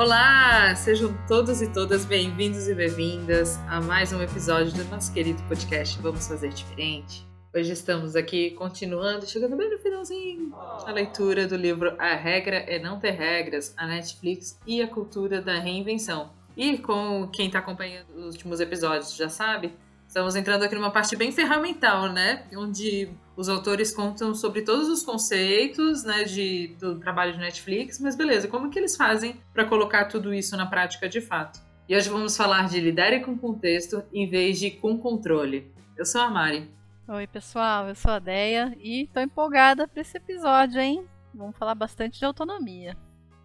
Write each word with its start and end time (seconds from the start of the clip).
Olá, 0.00 0.74
sejam 0.76 1.14
todos 1.28 1.60
e 1.60 1.70
todas 1.70 2.06
bem-vindos 2.06 2.66
e 2.68 2.74
bem-vindas 2.74 3.58
a 3.68 3.82
mais 3.82 4.14
um 4.14 4.22
episódio 4.22 4.72
do 4.72 4.82
nosso 4.84 5.12
querido 5.12 5.42
podcast 5.42 6.00
Vamos 6.00 6.26
Fazer 6.26 6.48
Diferente. 6.48 7.28
Hoje 7.54 7.70
estamos 7.72 8.16
aqui 8.16 8.52
continuando, 8.52 9.26
chegando 9.26 9.58
bem 9.58 9.70
no 9.70 9.78
finalzinho, 9.78 10.54
a 10.86 10.90
leitura 10.90 11.46
do 11.46 11.54
livro 11.54 11.94
A 11.98 12.14
Regra 12.14 12.56
é 12.56 12.78
Não 12.78 12.98
Ter 12.98 13.10
Regras, 13.10 13.74
a 13.76 13.86
Netflix 13.86 14.58
e 14.66 14.80
a 14.80 14.88
Cultura 14.88 15.42
da 15.42 15.58
Reinvenção. 15.58 16.30
E 16.56 16.78
como 16.78 17.28
quem 17.28 17.48
está 17.48 17.58
acompanhando 17.58 18.08
os 18.16 18.36
últimos 18.36 18.58
episódios 18.58 19.14
já 19.14 19.28
sabe, 19.28 19.70
estamos 20.10 20.34
entrando 20.34 20.64
aqui 20.64 20.74
numa 20.74 20.90
parte 20.90 21.14
bem 21.14 21.30
ferramental, 21.30 22.12
né? 22.12 22.44
Onde 22.56 23.08
os 23.36 23.48
autores 23.48 23.94
contam 23.94 24.34
sobre 24.34 24.62
todos 24.62 24.88
os 24.88 25.04
conceitos 25.04 26.02
né, 26.02 26.24
de, 26.24 26.74
do 26.80 26.98
trabalho 26.98 27.32
de 27.32 27.38
Netflix, 27.38 28.00
mas 28.00 28.16
beleza, 28.16 28.48
como 28.48 28.70
que 28.70 28.78
eles 28.78 28.96
fazem 28.96 29.40
para 29.54 29.64
colocar 29.64 30.06
tudo 30.06 30.34
isso 30.34 30.56
na 30.56 30.66
prática 30.66 31.08
de 31.08 31.20
fato? 31.20 31.60
E 31.88 31.96
hoje 31.96 32.08
vamos 32.08 32.36
falar 32.36 32.68
de 32.68 32.80
lidar 32.80 33.20
com 33.20 33.38
contexto 33.38 34.02
em 34.12 34.28
vez 34.28 34.58
de 34.58 34.72
com 34.72 34.98
controle. 34.98 35.72
Eu 35.96 36.04
sou 36.04 36.20
a 36.20 36.28
Mari. 36.28 36.68
Oi, 37.06 37.28
pessoal, 37.28 37.88
eu 37.88 37.94
sou 37.94 38.10
a 38.10 38.18
Deia 38.18 38.76
e 38.80 39.08
tô 39.14 39.20
empolgada 39.20 39.86
para 39.86 40.02
esse 40.02 40.16
episódio, 40.16 40.80
hein? 40.80 41.06
Vamos 41.32 41.56
falar 41.56 41.76
bastante 41.76 42.18
de 42.18 42.24
autonomia. 42.24 42.96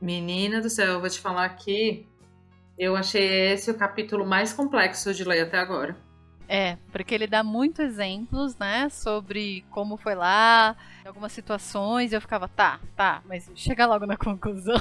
Menina 0.02 0.60
do 0.62 0.70
céu, 0.70 0.94
eu 0.94 1.00
vou 1.00 1.10
te 1.10 1.20
falar 1.20 1.48
que 1.50 2.08
eu 2.76 2.96
achei 2.96 3.52
esse 3.52 3.70
o 3.70 3.78
capítulo 3.78 4.26
mais 4.26 4.52
complexo 4.52 5.14
de 5.14 5.24
ler 5.24 5.42
até 5.42 5.60
agora. 5.60 5.96
É, 6.48 6.78
porque 6.92 7.16
ele 7.16 7.26
dá 7.26 7.44
muitos 7.44 7.80
exemplos, 7.80 8.56
né, 8.58 8.88
sobre 8.90 9.66
como 9.72 9.98
foi 9.98 10.14
lá, 10.14 10.76
algumas 11.04 11.32
situações, 11.32 12.12
e 12.12 12.16
eu 12.16 12.22
ficava, 12.22 12.48
tá, 12.48 12.80
tá, 12.96 13.24
mas 13.26 13.50
chega 13.56 13.86
logo 13.86 14.06
na 14.06 14.16
conclusão. 14.18 14.76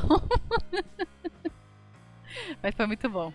mas 2.62 2.74
foi 2.74 2.86
muito 2.86 3.08
bom. 3.08 3.32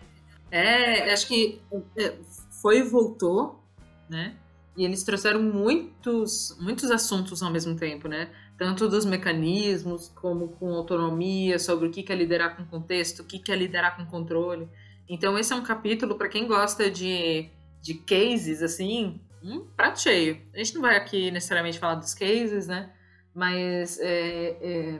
É, 0.51 1.11
acho 1.11 1.27
que 1.27 1.61
é, 1.97 2.15
foi 2.61 2.79
e 2.79 2.83
voltou, 2.83 3.63
né? 4.07 4.35
E 4.77 4.85
eles 4.85 5.03
trouxeram 5.03 5.41
muitos, 5.41 6.55
muitos 6.59 6.89
assuntos 6.89 7.43
ao 7.43 7.51
mesmo 7.51 7.75
tempo, 7.75 8.07
né? 8.07 8.29
Tanto 8.57 8.87
dos 8.87 9.05
mecanismos, 9.05 10.09
como 10.15 10.49
com 10.49 10.73
autonomia, 10.73 11.59
sobre 11.59 11.87
o 11.87 11.91
que 11.91 12.11
é 12.11 12.15
liderar 12.15 12.55
com 12.55 12.65
contexto, 12.65 13.21
o 13.21 13.25
que 13.25 13.51
é 13.51 13.55
liderar 13.55 13.97
com 13.97 14.05
controle. 14.05 14.67
Então, 15.07 15.37
esse 15.37 15.51
é 15.51 15.55
um 15.55 15.63
capítulo 15.63 16.15
para 16.15 16.29
quem 16.29 16.47
gosta 16.47 16.89
de 16.89 17.49
de 17.81 17.93
cases, 17.93 18.61
assim, 18.61 19.19
um 19.43 19.61
prato 19.61 20.01
cheio. 20.01 20.41
A 20.53 20.57
gente 20.57 20.75
não 20.75 20.81
vai 20.81 20.95
aqui 20.95 21.31
necessariamente 21.31 21.79
falar 21.79 21.95
dos 21.95 22.13
cases, 22.13 22.67
né? 22.67 22.91
Mas 23.33 23.99
é, 23.99 24.57
é, 24.61 24.99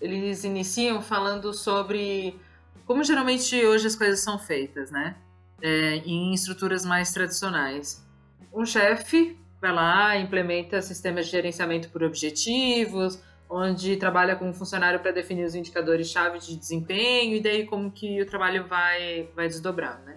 eles 0.00 0.44
iniciam 0.44 1.00
falando 1.00 1.52
sobre 1.52 2.38
como 2.86 3.04
geralmente 3.04 3.54
hoje 3.64 3.86
as 3.86 3.96
coisas 3.96 4.20
são 4.20 4.38
feitas, 4.38 4.90
né? 4.90 5.16
É, 5.60 5.96
em 5.96 6.34
estruturas 6.34 6.84
mais 6.84 7.12
tradicionais. 7.12 8.04
Um 8.52 8.66
chefe 8.66 9.38
vai 9.60 9.72
lá, 9.72 10.18
implementa 10.18 10.82
sistemas 10.82 11.26
de 11.26 11.32
gerenciamento 11.32 11.88
por 11.90 12.02
objetivos, 12.02 13.22
onde 13.48 13.96
trabalha 13.96 14.34
com 14.34 14.48
um 14.48 14.52
funcionário 14.52 14.98
para 14.98 15.12
definir 15.12 15.44
os 15.44 15.54
indicadores-chave 15.54 16.40
de 16.40 16.56
desempenho, 16.56 17.36
e 17.36 17.40
daí 17.40 17.64
como 17.64 17.90
que 17.92 18.20
o 18.20 18.26
trabalho 18.26 18.66
vai, 18.66 19.28
vai 19.36 19.46
desdobrar, 19.46 20.02
né? 20.04 20.16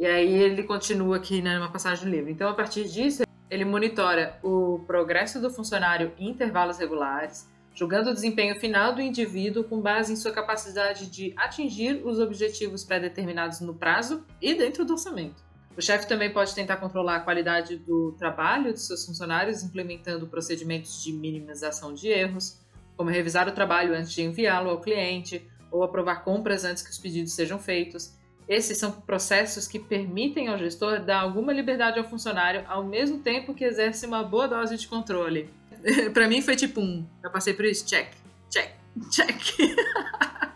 E 0.00 0.06
aí 0.06 0.32
ele 0.32 0.62
continua 0.62 1.18
aqui 1.18 1.42
né, 1.42 1.58
numa 1.58 1.70
passagem 1.70 2.06
do 2.06 2.10
livro. 2.10 2.30
Então, 2.30 2.48
a 2.48 2.54
partir 2.54 2.88
disso, 2.88 3.22
ele 3.50 3.66
monitora 3.66 4.38
o 4.42 4.78
progresso 4.86 5.38
do 5.42 5.50
funcionário 5.50 6.14
em 6.18 6.30
intervalos 6.30 6.78
regulares, 6.78 7.46
julgando 7.74 8.08
o 8.08 8.14
desempenho 8.14 8.58
final 8.58 8.94
do 8.94 9.02
indivíduo 9.02 9.62
com 9.62 9.78
base 9.78 10.10
em 10.10 10.16
sua 10.16 10.32
capacidade 10.32 11.10
de 11.10 11.34
atingir 11.36 12.00
os 12.02 12.18
objetivos 12.18 12.82
pré-determinados 12.82 13.60
no 13.60 13.74
prazo 13.74 14.24
e 14.40 14.54
dentro 14.54 14.86
do 14.86 14.94
orçamento. 14.94 15.44
O 15.76 15.82
chefe 15.82 16.08
também 16.08 16.32
pode 16.32 16.54
tentar 16.54 16.78
controlar 16.78 17.16
a 17.16 17.20
qualidade 17.20 17.76
do 17.76 18.12
trabalho 18.18 18.72
de 18.72 18.80
seus 18.80 19.04
funcionários, 19.04 19.62
implementando 19.62 20.26
procedimentos 20.26 21.02
de 21.04 21.12
minimização 21.12 21.92
de 21.92 22.08
erros, 22.08 22.58
como 22.96 23.10
revisar 23.10 23.46
o 23.46 23.52
trabalho 23.52 23.94
antes 23.94 24.10
de 24.10 24.22
enviá-lo 24.22 24.70
ao 24.70 24.80
cliente 24.80 25.46
ou 25.70 25.84
aprovar 25.84 26.24
compras 26.24 26.64
antes 26.64 26.82
que 26.82 26.90
os 26.90 26.98
pedidos 26.98 27.34
sejam 27.34 27.58
feitos, 27.58 28.18
esses 28.50 28.76
são 28.78 28.90
processos 28.90 29.68
que 29.68 29.78
permitem 29.78 30.48
ao 30.48 30.58
gestor 30.58 31.00
dar 31.04 31.20
alguma 31.20 31.52
liberdade 31.52 32.00
ao 32.00 32.04
funcionário 32.04 32.64
ao 32.66 32.84
mesmo 32.84 33.20
tempo 33.20 33.54
que 33.54 33.64
exerce 33.64 34.04
uma 34.04 34.24
boa 34.24 34.48
dose 34.48 34.76
de 34.76 34.88
controle. 34.88 35.48
para 36.12 36.26
mim 36.26 36.42
foi 36.42 36.56
tipo 36.56 36.80
um, 36.80 37.06
eu 37.22 37.30
passei 37.30 37.54
por 37.54 37.64
isso, 37.64 37.86
check, 37.86 38.08
check, 38.50 38.72
check. 39.08 39.40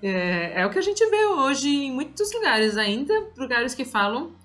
é, 0.00 0.60
é 0.60 0.64
o 0.64 0.70
que 0.70 0.78
a 0.78 0.82
gente 0.82 1.04
vê 1.10 1.26
hoje 1.26 1.68
em 1.68 1.92
muitos 1.92 2.32
lugares 2.32 2.76
ainda, 2.76 3.12
lugares 3.36 3.74
que 3.74 3.84
falam 3.84 4.36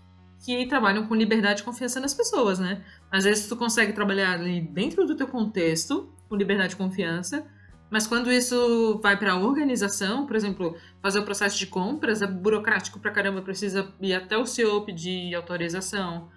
que 0.43 0.65
trabalham 0.65 1.05
com 1.05 1.13
liberdade 1.13 1.61
e 1.61 1.63
confiança 1.63 1.99
nas 1.99 2.15
pessoas, 2.15 2.57
né? 2.57 2.83
Às 3.11 3.23
vezes 3.23 3.47
tu 3.47 3.55
consegue 3.55 3.93
trabalhar 3.93 4.31
ali 4.31 4.59
dentro 4.61 5.05
do 5.05 5.15
teu 5.15 5.27
contexto, 5.27 6.11
com 6.27 6.35
liberdade 6.35 6.73
e 6.73 6.77
confiança, 6.77 7.45
mas 7.91 8.07
quando 8.07 8.31
isso 8.31 8.97
vai 9.03 9.17
para 9.17 9.33
a 9.33 9.37
organização, 9.37 10.25
por 10.25 10.37
exemplo, 10.37 10.77
fazer 11.01 11.19
o 11.19 11.25
processo 11.25 11.57
de 11.59 11.67
compras, 11.67 12.21
é 12.21 12.27
burocrático 12.27 12.97
pra 13.01 13.11
caramba, 13.11 13.41
precisa 13.41 13.93
ir 13.99 14.13
até 14.13 14.37
o 14.37 14.45
CEO 14.45 14.85
pedir 14.85 15.35
autorização. 15.35 16.31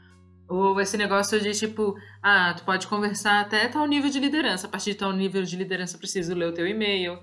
Ou 0.48 0.81
esse 0.81 0.97
negócio 0.97 1.41
de 1.41 1.53
tipo, 1.53 1.97
ah, 2.20 2.53
tu 2.54 2.64
pode 2.64 2.88
conversar 2.88 3.41
até 3.41 3.69
tal 3.69 3.87
nível 3.87 4.10
de 4.10 4.19
liderança, 4.19 4.66
a 4.66 4.70
partir 4.70 4.91
de 4.91 4.97
tal 4.97 5.12
nível 5.12 5.44
de 5.44 5.56
liderança 5.56 5.97
preciso 5.97 6.34
ler 6.34 6.48
o 6.48 6.53
teu 6.53 6.66
e-mail. 6.66 7.20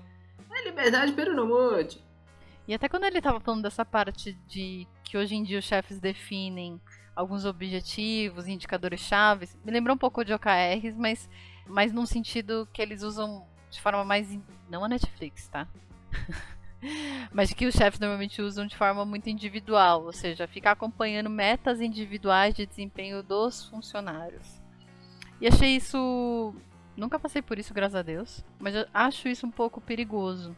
É 0.50 0.64
liberdade, 0.64 1.12
pero 1.12 1.36
não 1.36 1.46
mude. 1.46 2.02
E 2.66 2.72
até 2.72 2.88
quando 2.88 3.04
ele 3.04 3.18
estava 3.18 3.38
falando 3.38 3.62
dessa 3.62 3.84
parte 3.84 4.32
de 4.48 4.86
que 5.04 5.18
hoje 5.18 5.34
em 5.34 5.42
dia 5.42 5.58
os 5.58 5.64
chefes 5.66 6.00
definem 6.00 6.80
alguns 7.14 7.44
objetivos, 7.44 8.48
indicadores 8.48 9.00
chaves, 9.00 9.58
me 9.62 9.70
lembrou 9.70 9.94
um 9.94 9.98
pouco 9.98 10.24
de 10.24 10.32
OKRs, 10.32 10.96
mas, 10.96 11.28
mas 11.66 11.92
num 11.92 12.06
sentido 12.06 12.66
que 12.72 12.80
eles 12.80 13.02
usam 13.02 13.46
de 13.72 13.80
forma 13.80 14.04
mais. 14.04 14.30
In... 14.30 14.42
Não 14.70 14.84
a 14.84 14.88
Netflix, 14.88 15.48
tá? 15.48 15.66
Mas 17.32 17.52
que 17.52 17.66
os 17.66 17.74
chefes 17.74 17.98
normalmente 17.98 18.42
usam 18.42 18.66
de 18.66 18.76
forma 18.76 19.04
muito 19.04 19.30
individual, 19.30 20.04
ou 20.04 20.12
seja, 20.12 20.46
ficar 20.46 20.72
acompanhando 20.72 21.30
metas 21.30 21.80
individuais 21.80 22.54
de 22.54 22.66
desempenho 22.66 23.22
dos 23.22 23.66
funcionários. 23.66 24.60
E 25.40 25.46
achei 25.46 25.76
isso. 25.76 26.54
Nunca 26.96 27.18
passei 27.18 27.40
por 27.40 27.58
isso, 27.58 27.72
graças 27.72 27.94
a 27.94 28.02
Deus, 28.02 28.44
mas 28.58 28.74
acho 28.92 29.28
isso 29.28 29.46
um 29.46 29.50
pouco 29.50 29.80
perigoso. 29.80 30.54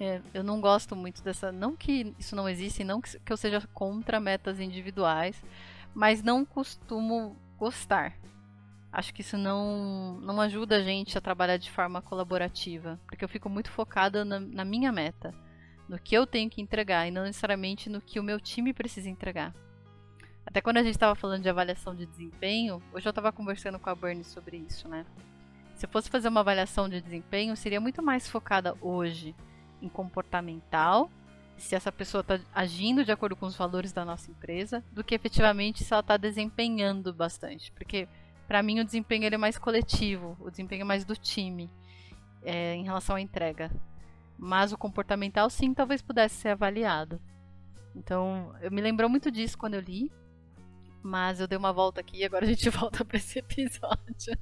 É, 0.00 0.22
eu 0.32 0.42
não 0.42 0.60
gosto 0.60 0.96
muito 0.96 1.22
dessa. 1.22 1.52
Não 1.52 1.76
que 1.76 2.14
isso 2.18 2.34
não 2.34 2.48
existe, 2.48 2.82
não 2.84 3.00
que 3.00 3.30
eu 3.30 3.36
seja 3.36 3.60
contra 3.74 4.20
metas 4.20 4.60
individuais, 4.60 5.42
mas 5.94 6.22
não 6.22 6.44
costumo 6.44 7.36
gostar 7.58 8.14
acho 8.98 9.14
que 9.14 9.20
isso 9.20 9.38
não, 9.38 10.18
não 10.20 10.40
ajuda 10.40 10.78
a 10.78 10.82
gente 10.82 11.16
a 11.16 11.20
trabalhar 11.20 11.56
de 11.56 11.70
forma 11.70 12.02
colaborativa, 12.02 12.98
porque 13.06 13.24
eu 13.24 13.28
fico 13.28 13.48
muito 13.48 13.70
focada 13.70 14.24
na, 14.24 14.40
na 14.40 14.64
minha 14.64 14.90
meta, 14.90 15.32
no 15.88 16.00
que 16.00 16.16
eu 16.16 16.26
tenho 16.26 16.50
que 16.50 16.60
entregar 16.60 17.06
e 17.06 17.12
não 17.12 17.22
necessariamente 17.22 17.88
no 17.88 18.00
que 18.00 18.18
o 18.18 18.24
meu 18.24 18.40
time 18.40 18.72
precisa 18.72 19.08
entregar. 19.08 19.54
Até 20.44 20.60
quando 20.60 20.78
a 20.78 20.82
gente 20.82 20.94
estava 20.96 21.14
falando 21.14 21.42
de 21.42 21.48
avaliação 21.48 21.94
de 21.94 22.06
desempenho, 22.06 22.82
hoje 22.92 23.06
eu 23.06 23.10
estava 23.10 23.30
conversando 23.30 23.78
com 23.78 23.88
a 23.88 23.94
Bernie 23.94 24.24
sobre 24.24 24.56
isso, 24.56 24.88
né? 24.88 25.06
Se 25.76 25.86
eu 25.86 25.90
fosse 25.90 26.10
fazer 26.10 26.26
uma 26.26 26.40
avaliação 26.40 26.88
de 26.88 27.00
desempenho, 27.00 27.56
seria 27.56 27.80
muito 27.80 28.02
mais 28.02 28.28
focada 28.28 28.76
hoje 28.80 29.32
em 29.80 29.88
comportamental, 29.88 31.08
se 31.56 31.76
essa 31.76 31.92
pessoa 31.92 32.22
está 32.22 32.40
agindo 32.52 33.04
de 33.04 33.12
acordo 33.12 33.36
com 33.36 33.46
os 33.46 33.54
valores 33.54 33.92
da 33.92 34.04
nossa 34.04 34.28
empresa, 34.28 34.82
do 34.90 35.04
que 35.04 35.14
efetivamente 35.14 35.84
se 35.84 35.92
ela 35.92 36.00
está 36.00 36.16
desempenhando 36.16 37.12
bastante. 37.12 37.70
Porque 37.70 38.08
para 38.48 38.62
mim 38.62 38.80
o 38.80 38.84
desempenho 38.84 39.24
ele 39.24 39.34
é 39.34 39.38
mais 39.38 39.58
coletivo, 39.58 40.34
o 40.40 40.50
desempenho 40.50 40.80
é 40.80 40.84
mais 40.84 41.04
do 41.04 41.14
time 41.14 41.70
é, 42.42 42.74
em 42.74 42.82
relação 42.82 43.14
à 43.14 43.20
entrega. 43.20 43.70
Mas 44.38 44.72
o 44.72 44.78
comportamental 44.78 45.50
sim 45.50 45.74
talvez 45.74 46.00
pudesse 46.00 46.36
ser 46.36 46.48
avaliado. 46.48 47.20
Então, 47.94 48.54
eu 48.62 48.70
me 48.70 48.80
lembrou 48.80 49.10
muito 49.10 49.30
disso 49.30 49.58
quando 49.58 49.74
eu 49.74 49.80
li, 49.80 50.10
mas 51.02 51.40
eu 51.40 51.46
dei 51.46 51.58
uma 51.58 51.72
volta 51.72 52.00
aqui 52.00 52.18
e 52.18 52.24
agora 52.24 52.46
a 52.46 52.48
gente 52.48 52.70
volta 52.70 53.04
para 53.04 53.18
esse 53.18 53.38
episódio. 53.38 54.38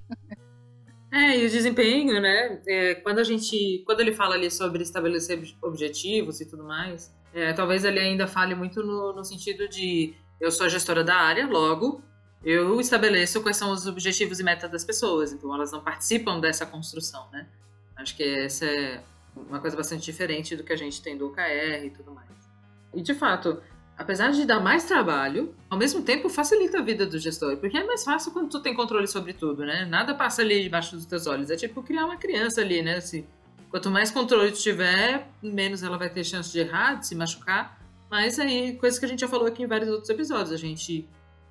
É, 1.12 1.38
e 1.38 1.46
o 1.46 1.50
desempenho, 1.50 2.20
né? 2.20 2.60
É, 2.69 2.94
quando 2.96 3.19
a 3.19 3.25
gente. 3.25 3.82
Quando 3.86 4.00
ele 4.00 4.12
fala 4.12 4.34
ali 4.34 4.50
sobre 4.50 4.82
estabelecer 4.82 5.40
objetivos 5.62 6.40
e 6.40 6.48
tudo 6.48 6.62
mais, 6.64 7.12
é, 7.32 7.52
talvez 7.52 7.84
ele 7.84 7.98
ainda 7.98 8.26
fale 8.26 8.54
muito 8.54 8.82
no, 8.82 9.14
no 9.14 9.25
sentido 9.25 9.69
de 9.69 10.14
eu 10.40 10.50
sou 10.50 10.69
gestora 10.69 11.02
da 11.02 11.16
área, 11.16 11.46
logo 11.46 12.02
eu 12.44 12.80
estabeleço 12.80 13.40
quais 13.42 13.56
são 13.56 13.72
os 13.72 13.86
objetivos 13.86 14.40
e 14.40 14.44
metas 14.44 14.70
das 14.70 14.84
pessoas, 14.84 15.32
então 15.32 15.52
elas 15.54 15.72
não 15.72 15.80
participam 15.80 16.38
dessa 16.38 16.64
construção, 16.64 17.28
né? 17.32 17.46
Acho 17.96 18.16
que 18.16 18.22
essa 18.22 18.66
é 18.66 19.02
uma 19.34 19.58
coisa 19.58 19.76
bastante 19.76 20.04
diferente 20.04 20.54
do 20.54 20.62
que 20.62 20.72
a 20.72 20.76
gente 20.76 21.02
tem 21.02 21.16
do 21.16 21.26
OKR 21.26 21.84
e 21.84 21.90
tudo 21.90 22.12
mais. 22.12 22.28
E 22.94 23.02
de 23.02 23.14
fato, 23.14 23.60
apesar 23.96 24.30
de 24.30 24.44
dar 24.44 24.60
mais 24.60 24.84
trabalho, 24.84 25.54
ao 25.68 25.78
mesmo 25.78 26.02
tempo 26.02 26.28
facilita 26.28 26.78
a 26.78 26.82
vida 26.82 27.06
do 27.06 27.18
gestor, 27.18 27.56
porque 27.56 27.76
é 27.76 27.84
mais 27.84 28.04
fácil 28.04 28.32
quando 28.32 28.50
tu 28.50 28.60
tem 28.60 28.74
controle 28.74 29.08
sobre 29.08 29.32
tudo, 29.32 29.64
né? 29.64 29.84
Nada 29.84 30.14
passa 30.14 30.42
ali 30.42 30.62
debaixo 30.62 30.94
dos 30.94 31.06
teus 31.06 31.26
olhos. 31.26 31.50
É 31.50 31.56
tipo 31.56 31.82
criar 31.82 32.04
uma 32.04 32.16
criança 32.16 32.60
ali, 32.60 32.82
né? 32.82 33.00
Se, 33.00 33.26
Quanto 33.70 33.90
mais 33.90 34.10
controle 34.10 34.52
tiver, 34.52 35.28
menos 35.42 35.82
ela 35.82 35.98
vai 35.98 36.08
ter 36.08 36.24
chance 36.24 36.50
de 36.50 36.60
errar, 36.60 36.94
de 36.94 37.06
se 37.06 37.14
machucar. 37.14 37.78
Mas 38.10 38.38
aí, 38.38 38.76
coisa 38.76 38.98
que 38.98 39.04
a 39.04 39.08
gente 39.08 39.20
já 39.20 39.28
falou 39.28 39.46
aqui 39.46 39.62
em 39.62 39.66
vários 39.66 39.90
outros 39.90 40.08
episódios, 40.08 40.52
a 40.52 40.56
gente 40.56 41.06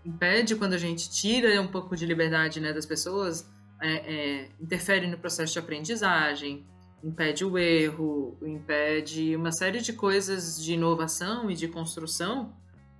impede 0.05 0.55
quando 0.55 0.73
a 0.73 0.77
gente 0.77 1.09
tira 1.09 1.59
um 1.61 1.67
pouco 1.67 1.95
de 1.95 2.05
liberdade 2.05 2.59
né, 2.59 2.71
das 2.71 2.85
pessoas, 2.85 3.49
é, 3.81 3.93
é, 3.93 4.49
interfere 4.61 5.07
no 5.07 5.17
processo 5.17 5.53
de 5.53 5.59
aprendizagem, 5.59 6.65
impede 7.03 7.43
o 7.43 7.57
erro, 7.57 8.37
impede 8.41 9.35
uma 9.35 9.51
série 9.51 9.81
de 9.81 9.93
coisas 9.93 10.61
de 10.63 10.73
inovação 10.73 11.49
e 11.49 11.55
de 11.55 11.67
construção, 11.67 12.53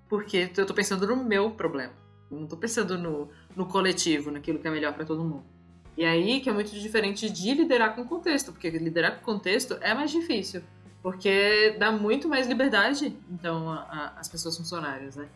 porque 0.10 0.50
eu 0.56 0.64
estou 0.64 0.76
pensando 0.76 1.08
no 1.08 1.24
meu 1.24 1.52
problema. 1.52 1.94
Eu 2.30 2.38
não 2.38 2.44
estou 2.44 2.58
pensando 2.58 2.98
no, 2.98 3.30
no 3.56 3.66
coletivo, 3.66 4.32
naquilo 4.32 4.60
que 4.60 4.68
é 4.68 4.72
melhor 4.72 4.94
para 4.94 5.06
todo 5.06 5.24
mundo. 5.24 5.46
E 5.98 6.04
aí 6.04 6.42
que 6.42 6.50
é 6.50 6.54
muito 6.54 6.72
diferente 6.72 7.30
de 7.30 7.54
liderar 7.54 7.96
com 7.96 8.04
contexto, 8.04 8.52
porque 8.52 8.70
liderar 8.70 9.20
com 9.20 9.34
contexto 9.34 9.78
é 9.80 9.94
mais 9.94 10.12
difícil, 10.12 10.62
porque 11.02 11.76
dá 11.80 11.92
muito 11.92 12.28
mais 12.28 12.48
liberdade, 12.48 13.16
então, 13.30 13.70
às 14.18 14.28
pessoas 14.28 14.58
funcionárias, 14.58 15.16
né? 15.16 15.30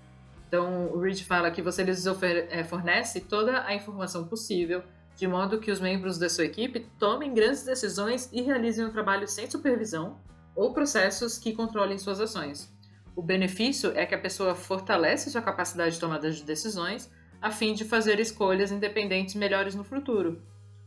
Então, 0.49 0.91
o 0.91 0.99
Reed 0.99 1.21
fala 1.21 1.51
que 1.51 1.61
você 1.61 1.83
lhes 1.83 2.03
é, 2.49 2.63
fornece 2.63 3.21
toda 3.21 3.63
a 3.65 3.75
informação 3.75 4.25
possível, 4.25 4.81
de 5.15 5.27
modo 5.27 5.59
que 5.59 5.69
os 5.69 5.79
membros 5.79 6.17
da 6.17 6.27
sua 6.27 6.45
equipe 6.45 6.87
tomem 6.97 7.35
grandes 7.35 7.63
decisões 7.63 8.27
e 8.33 8.41
realizem 8.41 8.83
o 8.83 8.87
um 8.87 8.91
trabalho 8.91 9.27
sem 9.27 9.47
supervisão 9.47 10.19
ou 10.55 10.73
processos 10.73 11.37
que 11.37 11.53
controlem 11.53 11.99
suas 11.99 12.19
ações. 12.19 12.73
O 13.15 13.21
benefício 13.21 13.91
é 13.95 14.07
que 14.07 14.15
a 14.15 14.19
pessoa 14.19 14.55
fortalece 14.55 15.29
sua 15.29 15.41
capacidade 15.41 15.93
de 15.93 15.99
tomada 15.99 16.31
de 16.31 16.43
decisões 16.43 17.11
a 17.39 17.51
fim 17.51 17.75
de 17.75 17.85
fazer 17.85 18.19
escolhas 18.19 18.71
independentes 18.71 19.35
melhores 19.35 19.75
no 19.75 19.83
futuro. 19.83 20.41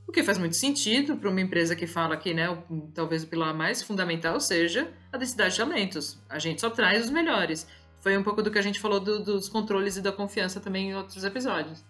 O 0.08 0.12
que 0.12 0.24
faz 0.24 0.38
muito 0.38 0.56
sentido 0.56 1.16
para 1.16 1.30
uma 1.30 1.40
empresa 1.40 1.76
que 1.76 1.86
fala 1.86 2.16
que, 2.16 2.34
né, 2.34 2.46
talvez 2.92 3.22
o 3.22 3.28
pilar 3.28 3.54
mais 3.54 3.82
fundamental 3.82 4.40
seja 4.40 4.92
a 5.12 5.16
densidade 5.16 5.54
de 5.54 5.58
talentos. 5.58 6.20
A 6.28 6.38
gente 6.38 6.60
só 6.60 6.68
traz 6.68 7.04
os 7.04 7.10
melhores. 7.10 7.66
Foi 8.02 8.18
um 8.18 8.22
pouco 8.22 8.42
do 8.42 8.50
que 8.50 8.58
a 8.58 8.62
gente 8.62 8.80
falou 8.80 8.98
do, 8.98 9.22
dos 9.22 9.48
controles 9.48 9.96
e 9.96 10.02
da 10.02 10.10
confiança 10.10 10.60
também 10.60 10.90
em 10.90 10.94
outros 10.94 11.22
episódios. 11.22 11.84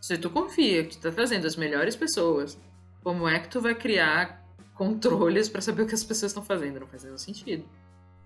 Se 0.00 0.16
tu 0.16 0.30
confia 0.30 0.84
que 0.84 0.90
tu 0.90 0.98
está 0.98 1.10
trazendo 1.10 1.44
as 1.44 1.56
melhores 1.56 1.96
pessoas, 1.96 2.56
como 3.02 3.28
é 3.28 3.40
que 3.40 3.48
tu 3.48 3.60
vai 3.60 3.74
criar 3.74 4.46
controles 4.74 5.48
para 5.48 5.60
saber 5.60 5.82
o 5.82 5.86
que 5.86 5.94
as 5.94 6.04
pessoas 6.04 6.30
estão 6.30 6.44
fazendo? 6.44 6.78
Não 6.78 6.86
faz 6.86 7.02
nenhum 7.02 7.18
sentido. 7.18 7.68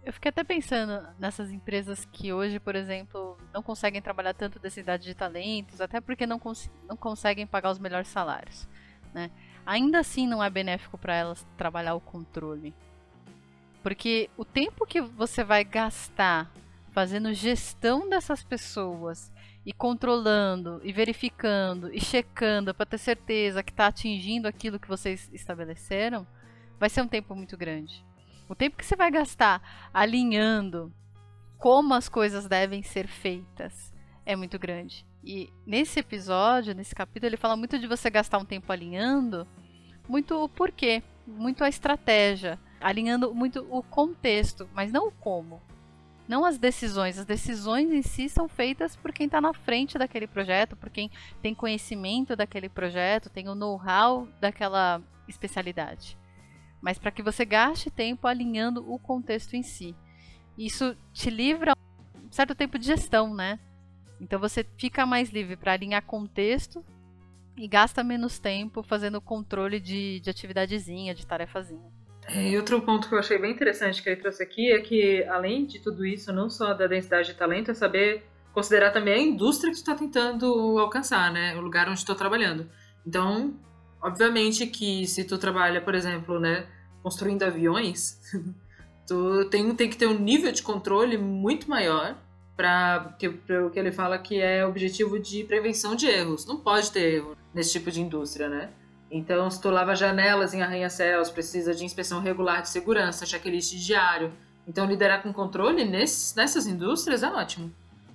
Eu 0.04 0.12
fiquei 0.12 0.28
até 0.28 0.44
pensando 0.44 1.06
nessas 1.18 1.50
empresas 1.50 2.04
que 2.04 2.30
hoje, 2.30 2.60
por 2.60 2.76
exemplo, 2.76 3.38
não 3.54 3.62
conseguem 3.62 4.02
trabalhar 4.02 4.34
tanto 4.34 4.58
densidade 4.58 5.04
de 5.04 5.14
talentos, 5.14 5.80
até 5.80 5.98
porque 5.98 6.26
não, 6.26 6.38
cons 6.38 6.70
não 6.86 6.96
conseguem 6.96 7.46
pagar 7.46 7.70
os 7.70 7.78
melhores 7.78 8.08
salários. 8.08 8.68
Né? 9.14 9.30
Ainda 9.64 9.98
assim, 9.98 10.26
não 10.26 10.44
é 10.44 10.50
benéfico 10.50 10.98
para 10.98 11.14
elas 11.14 11.46
trabalhar 11.56 11.94
o 11.94 12.00
controle. 12.00 12.74
Porque 13.82 14.28
o 14.36 14.44
tempo 14.44 14.86
que 14.86 15.00
você 15.00 15.42
vai 15.42 15.64
gastar 15.64 16.50
fazendo 16.90 17.32
gestão 17.32 18.08
dessas 18.08 18.42
pessoas 18.42 19.32
e 19.64 19.72
controlando 19.72 20.80
e 20.82 20.92
verificando 20.92 21.92
e 21.92 22.00
checando 22.00 22.74
para 22.74 22.86
ter 22.86 22.98
certeza 22.98 23.62
que 23.62 23.72
está 23.72 23.86
atingindo 23.86 24.48
aquilo 24.48 24.80
que 24.80 24.88
vocês 24.88 25.28
estabeleceram, 25.32 26.26
vai 26.78 26.88
ser 26.88 27.02
um 27.02 27.08
tempo 27.08 27.34
muito 27.34 27.56
grande. 27.56 28.04
O 28.48 28.54
tempo 28.54 28.76
que 28.76 28.84
você 28.84 28.96
vai 28.96 29.10
gastar 29.10 29.90
alinhando 29.92 30.92
como 31.58 31.94
as 31.94 32.08
coisas 32.08 32.48
devem 32.48 32.82
ser 32.82 33.06
feitas 33.06 33.92
é 34.24 34.34
muito 34.34 34.58
grande. 34.58 35.06
E 35.22 35.52
nesse 35.66 36.00
episódio, 36.00 36.74
nesse 36.74 36.94
capítulo, 36.94 37.28
ele 37.28 37.36
fala 37.36 37.56
muito 37.56 37.78
de 37.78 37.86
você 37.86 38.08
gastar 38.08 38.38
um 38.38 38.44
tempo 38.44 38.72
alinhando, 38.72 39.46
muito 40.08 40.42
o 40.42 40.48
porquê, 40.48 41.02
muito 41.26 41.62
a 41.62 41.68
estratégia, 41.68 42.58
alinhando 42.80 43.34
muito 43.34 43.66
o 43.70 43.82
contexto, 43.82 44.68
mas 44.72 44.90
não 44.90 45.08
o 45.08 45.12
como. 45.12 45.60
Não 46.30 46.44
as 46.44 46.56
decisões. 46.56 47.18
As 47.18 47.26
decisões 47.26 47.90
em 47.90 48.02
si 48.02 48.28
são 48.28 48.48
feitas 48.48 48.94
por 48.94 49.12
quem 49.12 49.26
está 49.26 49.40
na 49.40 49.52
frente 49.52 49.98
daquele 49.98 50.26
projeto, 50.26 50.76
por 50.76 50.88
quem 50.88 51.10
tem 51.42 51.54
conhecimento 51.54 52.36
daquele 52.36 52.68
projeto, 52.68 53.28
tem 53.28 53.48
o 53.48 53.54
know-how 53.54 54.26
daquela 54.40 55.02
especialidade 55.28 56.16
mas 56.80 56.98
para 56.98 57.10
que 57.10 57.22
você 57.22 57.44
gaste 57.44 57.90
tempo 57.90 58.26
alinhando 58.26 58.90
o 58.90 58.98
contexto 58.98 59.54
em 59.54 59.62
si. 59.62 59.94
Isso 60.56 60.96
te 61.12 61.30
livra 61.30 61.74
um 62.16 62.32
certo 62.32 62.54
tempo 62.54 62.78
de 62.78 62.86
gestão, 62.86 63.34
né? 63.34 63.58
Então 64.20 64.38
você 64.38 64.64
fica 64.76 65.06
mais 65.06 65.30
livre 65.30 65.56
para 65.56 65.72
alinhar 65.72 66.02
contexto 66.02 66.84
e 67.56 67.66
gasta 67.68 68.02
menos 68.02 68.38
tempo 68.38 68.82
fazendo 68.82 69.20
controle 69.20 69.80
de, 69.80 70.20
de 70.20 70.30
atividadezinha, 70.30 71.14
de 71.14 71.26
tarefazinha. 71.26 71.99
É, 72.28 72.50
e 72.50 72.56
outro 72.56 72.80
ponto 72.82 73.08
que 73.08 73.14
eu 73.14 73.18
achei 73.18 73.38
bem 73.38 73.52
interessante 73.52 74.02
que 74.02 74.08
ele 74.08 74.20
trouxe 74.20 74.42
aqui 74.42 74.70
é 74.70 74.80
que, 74.80 75.24
além 75.24 75.66
de 75.66 75.80
tudo 75.80 76.04
isso, 76.06 76.32
não 76.32 76.48
só 76.48 76.74
da 76.74 76.86
densidade 76.86 77.28
de 77.28 77.34
talento, 77.34 77.70
é 77.70 77.74
saber 77.74 78.24
considerar 78.52 78.90
também 78.90 79.14
a 79.14 79.18
indústria 79.18 79.70
que 79.70 79.76
tu 79.76 79.80
está 79.80 79.94
tentando 79.94 80.78
alcançar, 80.78 81.32
né? 81.32 81.56
O 81.56 81.60
lugar 81.60 81.88
onde 81.88 81.98
estou 81.98 82.14
trabalhando. 82.14 82.68
Então, 83.06 83.54
Obviamente 84.02 84.66
que 84.66 85.06
se 85.06 85.24
tu 85.24 85.36
trabalha, 85.36 85.80
por 85.80 85.94
exemplo, 85.94 86.40
né, 86.40 86.66
construindo 87.02 87.42
aviões, 87.42 88.18
tu 89.06 89.44
tem, 89.50 89.74
tem 89.74 89.90
que 89.90 89.96
ter 89.96 90.06
um 90.06 90.18
nível 90.18 90.50
de 90.52 90.62
controle 90.62 91.18
muito 91.18 91.68
maior 91.68 92.16
para 92.56 93.16
o 93.66 93.70
que 93.70 93.78
ele 93.78 93.92
fala 93.92 94.18
que 94.18 94.40
é 94.40 94.64
objetivo 94.66 95.18
de 95.18 95.44
prevenção 95.44 95.94
de 95.94 96.06
erros. 96.06 96.46
Não 96.46 96.58
pode 96.58 96.90
ter 96.90 97.14
erro 97.16 97.36
nesse 97.54 97.72
tipo 97.72 97.90
de 97.90 98.00
indústria, 98.00 98.48
né? 98.48 98.70
Então, 99.10 99.50
se 99.50 99.60
tu 99.60 99.70
lava 99.70 99.94
janelas 99.96 100.54
em 100.54 100.62
arranha-céus, 100.62 101.30
precisa 101.30 101.74
de 101.74 101.84
inspeção 101.84 102.20
regular 102.20 102.62
de 102.62 102.68
segurança, 102.68 103.26
checklist 103.26 103.74
diário. 103.74 104.32
Então, 104.68 104.86
liderar 104.86 105.22
com 105.22 105.32
controle 105.32 105.84
nesses, 105.84 106.34
nessas 106.36 106.66
indústrias 106.66 107.24
é 107.24 107.28
ótimo. 107.28 107.72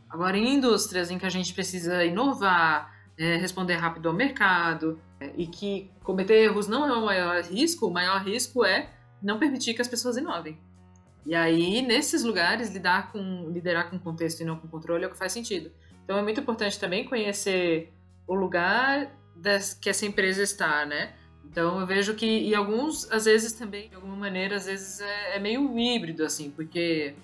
Agora, 0.09 0.38
em 0.38 0.56
indústrias 0.56 1.12
em 1.12 1.18
que 1.18 1.25
a 1.25 1.30
gente 1.30 1.53
precisa 1.53 2.06
inovar, 2.06 2.95
é, 3.18 3.36
responder 3.36 3.75
rápido 3.75 4.07
ao 4.07 4.15
mercado, 4.15 4.97
é, 5.19 5.33
e 5.36 5.45
que 5.47 5.92
cometer 6.01 6.36
erros 6.36 6.68
não 6.68 6.88
é 6.88 6.94
o 6.94 7.06
maior 7.06 7.44
risco, 7.44 7.88
o 7.88 7.91
maior 7.91 8.21
risco 8.21 8.63
é 8.63 8.89
não 9.21 9.38
permitir 9.38 9.74
que 9.74 9.81
as 9.81 9.88
pessoas 9.89 10.15
inovem. 10.15 10.57
E 11.25 11.36
aí, 11.36 11.81
nesses 11.81 12.24
lugares, 12.24 12.71
lidar 12.71 13.12
com, 13.12 13.50
liderar 13.51 13.89
com 13.89 14.00
contexto 14.00 14.41
e 14.41 14.45
não 14.45 14.57
com 14.57 14.68
controle 14.68 15.03
é 15.03 15.07
o 15.07 15.09
que 15.09 15.18
faz 15.18 15.33
sentido. 15.33 15.71
Então, 16.06 16.18
é 16.18 16.21
muito 16.21 16.39
importante 16.39 16.80
também 16.80 17.03
conhecer 17.03 17.91
o 18.27 18.36
lugar 18.36 19.12
que 19.81 19.89
essa 19.89 20.05
empresa 20.05 20.41
está, 20.41 20.85
né? 20.85 21.13
Então, 21.43 21.79
eu 21.79 21.85
vejo 21.85 22.15
que, 22.15 22.25
e 22.25 22.53
alguns, 22.55 23.10
às 23.12 23.25
vezes 23.25 23.53
também, 23.53 23.89
de 23.89 23.95
alguma 23.95 24.15
maneira, 24.15 24.55
às 24.55 24.65
vezes 24.65 25.00
é, 25.00 25.38
é 25.38 25.39
meio 25.39 25.77
híbrido, 25.77 26.24
assim, 26.24 26.51
porque... 26.51 27.15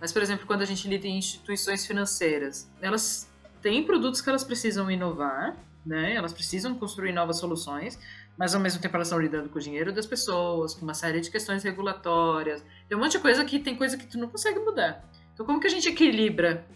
Mas, 0.00 0.12
por 0.12 0.22
exemplo, 0.22 0.46
quando 0.46 0.62
a 0.62 0.64
gente 0.64 0.86
lida 0.88 1.06
em 1.06 1.18
instituições 1.18 1.86
financeiras, 1.86 2.70
elas 2.80 3.30
têm 3.60 3.82
produtos 3.82 4.20
que 4.20 4.28
elas 4.28 4.44
precisam 4.44 4.90
inovar, 4.90 5.56
né? 5.84 6.14
Elas 6.14 6.32
precisam 6.32 6.74
construir 6.74 7.12
novas 7.12 7.38
soluções, 7.38 7.98
mas 8.36 8.54
ao 8.54 8.60
mesmo 8.60 8.80
tempo 8.80 8.96
elas 8.96 9.08
estão 9.08 9.20
lidando 9.20 9.48
com 9.48 9.58
o 9.58 9.62
dinheiro 9.62 9.92
das 9.92 10.06
pessoas, 10.06 10.74
com 10.74 10.82
uma 10.82 10.94
série 10.94 11.20
de 11.20 11.30
questões 11.30 11.62
regulatórias. 11.62 12.64
Tem 12.88 12.96
um 12.96 13.00
monte 13.00 13.12
de 13.12 13.18
coisa 13.20 13.44
que 13.44 13.58
tem 13.58 13.76
coisa 13.76 13.96
que 13.96 14.06
tu 14.06 14.18
não 14.18 14.28
consegue 14.28 14.58
mudar. 14.58 15.04
Então 15.32 15.44
como 15.46 15.60
que 15.60 15.66
a 15.66 15.70
gente 15.70 15.88
equilibra, 15.88 16.66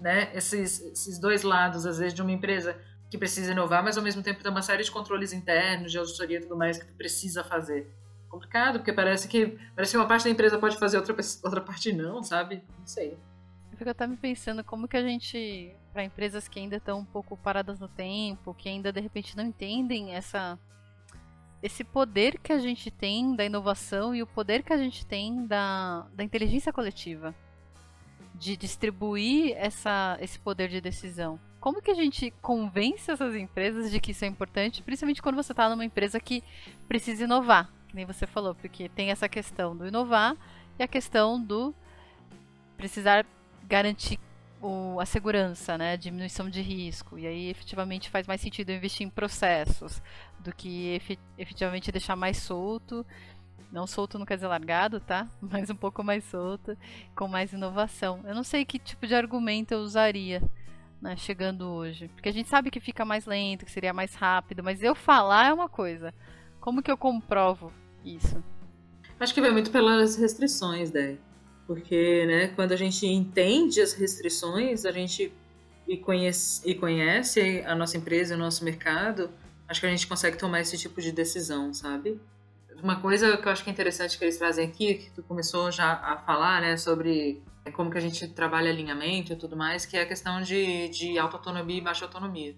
né, 0.00 0.30
esses, 0.34 0.80
esses 0.80 1.18
dois 1.18 1.42
lados 1.42 1.86
às 1.86 1.98
vezes 1.98 2.14
de 2.14 2.22
uma 2.22 2.32
empresa 2.32 2.76
que 3.10 3.16
precisa 3.16 3.52
inovar, 3.52 3.82
mas 3.82 3.96
ao 3.96 4.02
mesmo 4.02 4.22
tempo 4.22 4.42
tem 4.42 4.50
uma 4.50 4.62
série 4.62 4.82
de 4.82 4.90
controles 4.90 5.32
internos, 5.32 5.92
de 5.92 5.98
auditoria 5.98 6.38
e 6.38 6.40
tudo 6.40 6.56
mais 6.56 6.78
que 6.78 6.86
tu 6.86 6.94
precisa 6.94 7.44
fazer. 7.44 7.90
Complicado, 8.28 8.78
porque 8.78 8.92
parece 8.92 9.28
que 9.28 9.58
parece 9.74 9.92
que 9.92 9.98
uma 9.98 10.08
parte 10.08 10.24
da 10.24 10.30
empresa 10.30 10.58
pode 10.58 10.76
fazer 10.76 10.98
outra 10.98 11.14
outra 11.44 11.60
parte 11.60 11.92
não, 11.92 12.22
sabe? 12.22 12.62
Não 12.78 12.86
sei. 12.86 13.16
Eu 13.72 13.78
fico 13.78 13.90
até 13.90 14.06
me 14.06 14.16
pensando 14.16 14.64
como 14.64 14.88
que 14.88 14.96
a 14.96 15.02
gente 15.02 15.74
para 15.92 16.04
empresas 16.04 16.48
que 16.48 16.58
ainda 16.58 16.76
estão 16.76 16.98
um 16.98 17.04
pouco 17.04 17.36
paradas 17.36 17.78
no 17.78 17.88
tempo, 17.88 18.52
que 18.52 18.68
ainda 18.68 18.92
de 18.92 19.00
repente 19.00 19.36
não 19.36 19.44
entendem 19.44 20.14
essa 20.14 20.58
esse 21.62 21.82
poder 21.82 22.38
que 22.38 22.52
a 22.52 22.58
gente 22.58 22.90
tem 22.90 23.34
da 23.34 23.44
inovação 23.44 24.14
e 24.14 24.22
o 24.22 24.26
poder 24.26 24.62
que 24.62 24.72
a 24.72 24.76
gente 24.76 25.06
tem 25.06 25.46
da, 25.46 26.06
da 26.12 26.22
inteligência 26.22 26.72
coletiva 26.72 27.34
de 28.34 28.56
distribuir 28.56 29.54
essa, 29.56 30.18
esse 30.20 30.38
poder 30.38 30.68
de 30.68 30.80
decisão. 30.80 31.40
Como 31.66 31.82
que 31.82 31.90
a 31.90 31.94
gente 31.94 32.32
convence 32.40 33.10
essas 33.10 33.34
empresas 33.34 33.90
de 33.90 33.98
que 33.98 34.12
isso 34.12 34.24
é 34.24 34.28
importante, 34.28 34.84
principalmente 34.84 35.20
quando 35.20 35.34
você 35.34 35.50
está 35.50 35.68
numa 35.68 35.84
empresa 35.84 36.20
que 36.20 36.44
precisa 36.86 37.24
inovar, 37.24 37.68
que 37.88 37.96
nem 37.96 38.06
você 38.06 38.24
falou, 38.24 38.54
porque 38.54 38.88
tem 38.88 39.10
essa 39.10 39.28
questão 39.28 39.76
do 39.76 39.84
inovar 39.84 40.36
e 40.78 40.82
a 40.84 40.86
questão 40.86 41.42
do 41.42 41.74
precisar 42.76 43.26
garantir 43.64 44.20
o, 44.62 45.00
a 45.00 45.04
segurança, 45.04 45.76
né, 45.76 45.96
diminuição 45.96 46.48
de 46.48 46.62
risco. 46.62 47.18
E 47.18 47.26
aí 47.26 47.50
efetivamente 47.50 48.10
faz 48.10 48.28
mais 48.28 48.40
sentido 48.40 48.70
investir 48.70 49.04
em 49.04 49.10
processos 49.10 50.00
do 50.38 50.54
que 50.54 51.00
efetivamente 51.36 51.90
deixar 51.90 52.14
mais 52.14 52.36
solto. 52.36 53.04
Não 53.72 53.88
solto 53.88 54.20
não 54.20 54.24
quer 54.24 54.36
dizer 54.36 54.46
largado, 54.46 55.00
tá? 55.00 55.26
Mas 55.42 55.68
um 55.68 55.74
pouco 55.74 56.04
mais 56.04 56.22
solto, 56.26 56.78
com 57.16 57.26
mais 57.26 57.52
inovação. 57.52 58.20
Eu 58.24 58.36
não 58.36 58.44
sei 58.44 58.64
que 58.64 58.78
tipo 58.78 59.04
de 59.04 59.16
argumento 59.16 59.72
eu 59.72 59.80
usaria, 59.80 60.40
né, 61.00 61.16
chegando 61.16 61.68
hoje. 61.68 62.08
Porque 62.08 62.28
a 62.28 62.32
gente 62.32 62.48
sabe 62.48 62.70
que 62.70 62.80
fica 62.80 63.04
mais 63.04 63.26
lento, 63.26 63.64
que 63.64 63.70
seria 63.70 63.92
mais 63.92 64.14
rápido, 64.14 64.62
mas 64.62 64.82
eu 64.82 64.94
falar 64.94 65.46
é 65.48 65.52
uma 65.52 65.68
coisa. 65.68 66.12
Como 66.60 66.82
que 66.82 66.90
eu 66.90 66.96
comprovo 66.96 67.72
isso? 68.04 68.42
Acho 69.18 69.32
que 69.32 69.40
vai 69.40 69.50
muito 69.50 69.70
pelas 69.70 70.16
restrições, 70.16 70.92
né? 70.92 71.16
Porque, 71.66 72.26
né, 72.26 72.48
quando 72.48 72.72
a 72.72 72.76
gente 72.76 73.06
entende 73.06 73.80
as 73.80 73.92
restrições, 73.92 74.84
a 74.84 74.92
gente 74.92 75.32
e 75.88 75.96
conhece, 75.96 76.68
e 76.68 76.74
conhece 76.74 77.62
a 77.66 77.74
nossa 77.74 77.96
empresa, 77.96 78.34
o 78.34 78.38
nosso 78.38 78.64
mercado, 78.64 79.30
acho 79.68 79.80
que 79.80 79.86
a 79.86 79.90
gente 79.90 80.06
consegue 80.06 80.36
tomar 80.36 80.60
esse 80.60 80.76
tipo 80.76 81.00
de 81.00 81.12
decisão, 81.12 81.72
sabe? 81.72 82.20
Uma 82.82 83.00
coisa 83.00 83.36
que 83.36 83.46
eu 83.46 83.52
acho 83.52 83.64
que 83.64 83.70
é 83.70 83.72
interessante 83.72 84.18
que 84.18 84.24
eles 84.24 84.36
trazem 84.36 84.66
aqui, 84.66 84.94
que 84.94 85.10
tu 85.10 85.22
começou 85.22 85.70
já 85.70 85.92
a 85.92 86.18
falar, 86.18 86.60
né, 86.60 86.76
sobre 86.76 87.42
como 87.70 87.90
que 87.90 87.98
a 87.98 88.00
gente 88.00 88.28
trabalha 88.28 88.70
alinhamento 88.70 89.32
e 89.32 89.36
tudo 89.36 89.56
mais, 89.56 89.86
que 89.86 89.96
é 89.96 90.02
a 90.02 90.06
questão 90.06 90.40
de, 90.40 90.88
de 90.88 91.18
alta 91.18 91.36
autonomia 91.36 91.78
e 91.78 91.80
baixa 91.80 92.04
autonomia. 92.04 92.56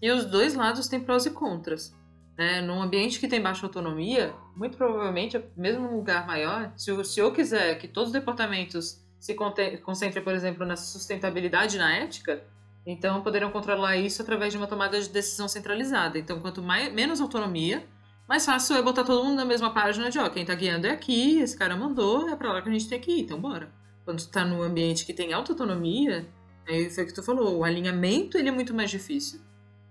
E 0.00 0.10
os 0.10 0.24
dois 0.24 0.54
lados 0.54 0.86
têm 0.86 1.00
prós 1.00 1.26
e 1.26 1.30
contras. 1.30 1.94
Né? 2.36 2.60
Num 2.60 2.80
ambiente 2.80 3.18
que 3.18 3.26
tem 3.26 3.42
baixa 3.42 3.66
autonomia, 3.66 4.32
muito 4.56 4.76
provavelmente, 4.76 5.42
mesmo 5.56 5.88
num 5.88 5.96
lugar 5.96 6.26
maior, 6.26 6.72
se 6.76 6.92
o 6.92 7.04
CEO 7.04 7.32
quiser 7.32 7.76
que 7.78 7.88
todos 7.88 8.10
os 8.10 8.12
departamentos 8.12 9.04
se 9.18 9.34
concentrem, 9.34 10.22
por 10.22 10.32
exemplo, 10.32 10.64
na 10.64 10.76
sustentabilidade 10.76 11.76
e 11.76 11.78
na 11.80 11.92
ética, 11.96 12.44
então 12.86 13.20
poderão 13.22 13.50
controlar 13.50 13.96
isso 13.96 14.22
através 14.22 14.52
de 14.52 14.58
uma 14.58 14.68
tomada 14.68 15.00
de 15.00 15.08
decisão 15.08 15.48
centralizada. 15.48 16.18
Então, 16.18 16.40
quanto 16.40 16.62
mais, 16.62 16.92
menos 16.92 17.20
autonomia, 17.20 17.84
mais 18.28 18.46
fácil 18.46 18.76
é 18.76 18.82
botar 18.82 19.04
todo 19.04 19.24
mundo 19.24 19.36
na 19.36 19.44
mesma 19.44 19.74
página 19.74 20.08
de, 20.08 20.18
ó, 20.18 20.28
quem 20.28 20.44
tá 20.44 20.54
guiando 20.54 20.86
é 20.86 20.90
aqui, 20.90 21.40
esse 21.40 21.56
cara 21.56 21.74
mandou, 21.76 22.28
é 22.28 22.36
pra 22.36 22.52
lá 22.52 22.62
que 22.62 22.68
a 22.68 22.72
gente 22.72 22.88
tem 22.88 23.00
que 23.00 23.10
ir, 23.10 23.20
então 23.22 23.40
bora. 23.40 23.72
Quando 24.08 24.20
tu 24.20 24.30
tá 24.30 24.42
num 24.42 24.62
ambiente 24.62 25.04
que 25.04 25.12
tem 25.12 25.34
alta 25.34 25.52
autonomia, 25.52 26.26
aí 26.66 26.88
foi 26.88 27.04
o 27.04 27.06
que 27.06 27.12
tu 27.12 27.22
falou, 27.22 27.58
o 27.58 27.62
alinhamento 27.62 28.38
ele 28.38 28.48
é 28.48 28.50
muito 28.50 28.72
mais 28.72 28.90
difícil. 28.90 29.38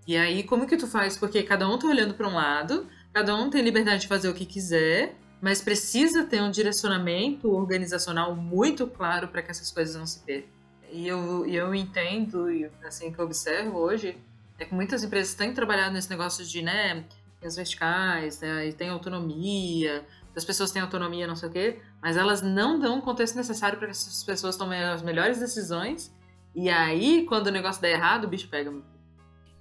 E 0.07 0.17
aí, 0.17 0.41
como 0.41 0.65
que 0.65 0.75
tu 0.75 0.87
faz? 0.87 1.15
Porque 1.15 1.43
cada 1.43 1.69
um 1.69 1.77
tá 1.77 1.85
olhando 1.85 2.15
para 2.15 2.27
um 2.27 2.33
lado, 2.33 2.87
cada 3.13 3.35
um 3.35 3.47
tem 3.51 3.61
liberdade 3.61 4.01
de 4.01 4.07
fazer 4.07 4.27
o 4.27 4.33
que 4.33 4.43
quiser, 4.43 5.15
mas 5.39 5.61
precisa 5.61 6.23
ter 6.23 6.41
um 6.41 6.49
direcionamento 6.49 7.47
organizacional 7.51 8.35
muito 8.35 8.87
claro 8.87 9.27
para 9.27 9.43
que 9.43 9.51
essas 9.51 9.71
coisas 9.71 9.95
não 9.95 10.07
se 10.07 10.17
percam. 10.21 10.49
E 10.91 11.07
eu, 11.07 11.45
eu 11.45 11.75
entendo, 11.75 12.49
e 12.49 12.67
assim 12.83 13.11
que 13.11 13.19
eu 13.19 13.25
observo 13.25 13.77
hoje, 13.77 14.17
é 14.57 14.65
que 14.65 14.73
muitas 14.73 15.03
empresas 15.03 15.35
têm 15.35 15.53
trabalhado 15.53 15.93
nesse 15.93 16.09
negócio 16.09 16.43
de, 16.43 16.63
né, 16.63 17.05
as 17.43 17.55
verticais, 17.55 18.41
né, 18.41 18.69
e 18.69 18.73
tem 18.73 18.89
autonomia, 18.89 20.03
as 20.37 20.45
pessoas 20.45 20.71
têm 20.71 20.81
autonomia, 20.81 21.25
não 21.25 21.35
sei 21.35 21.49
o 21.49 21.51
quê, 21.51 21.81
mas 22.01 22.15
elas 22.15 22.41
não 22.41 22.79
dão 22.79 22.99
o 22.99 23.01
contexto 23.01 23.35
necessário 23.35 23.77
para 23.77 23.87
que 23.87 23.91
essas 23.91 24.23
pessoas 24.23 24.55
tomem 24.55 24.81
as 24.83 25.01
melhores 25.01 25.39
decisões. 25.39 26.15
E 26.55 26.69
aí, 26.69 27.25
quando 27.25 27.47
o 27.47 27.51
negócio 27.51 27.81
der 27.81 27.93
errado, 27.93 28.25
o 28.25 28.27
bicho 28.27 28.47
pega. 28.47 28.71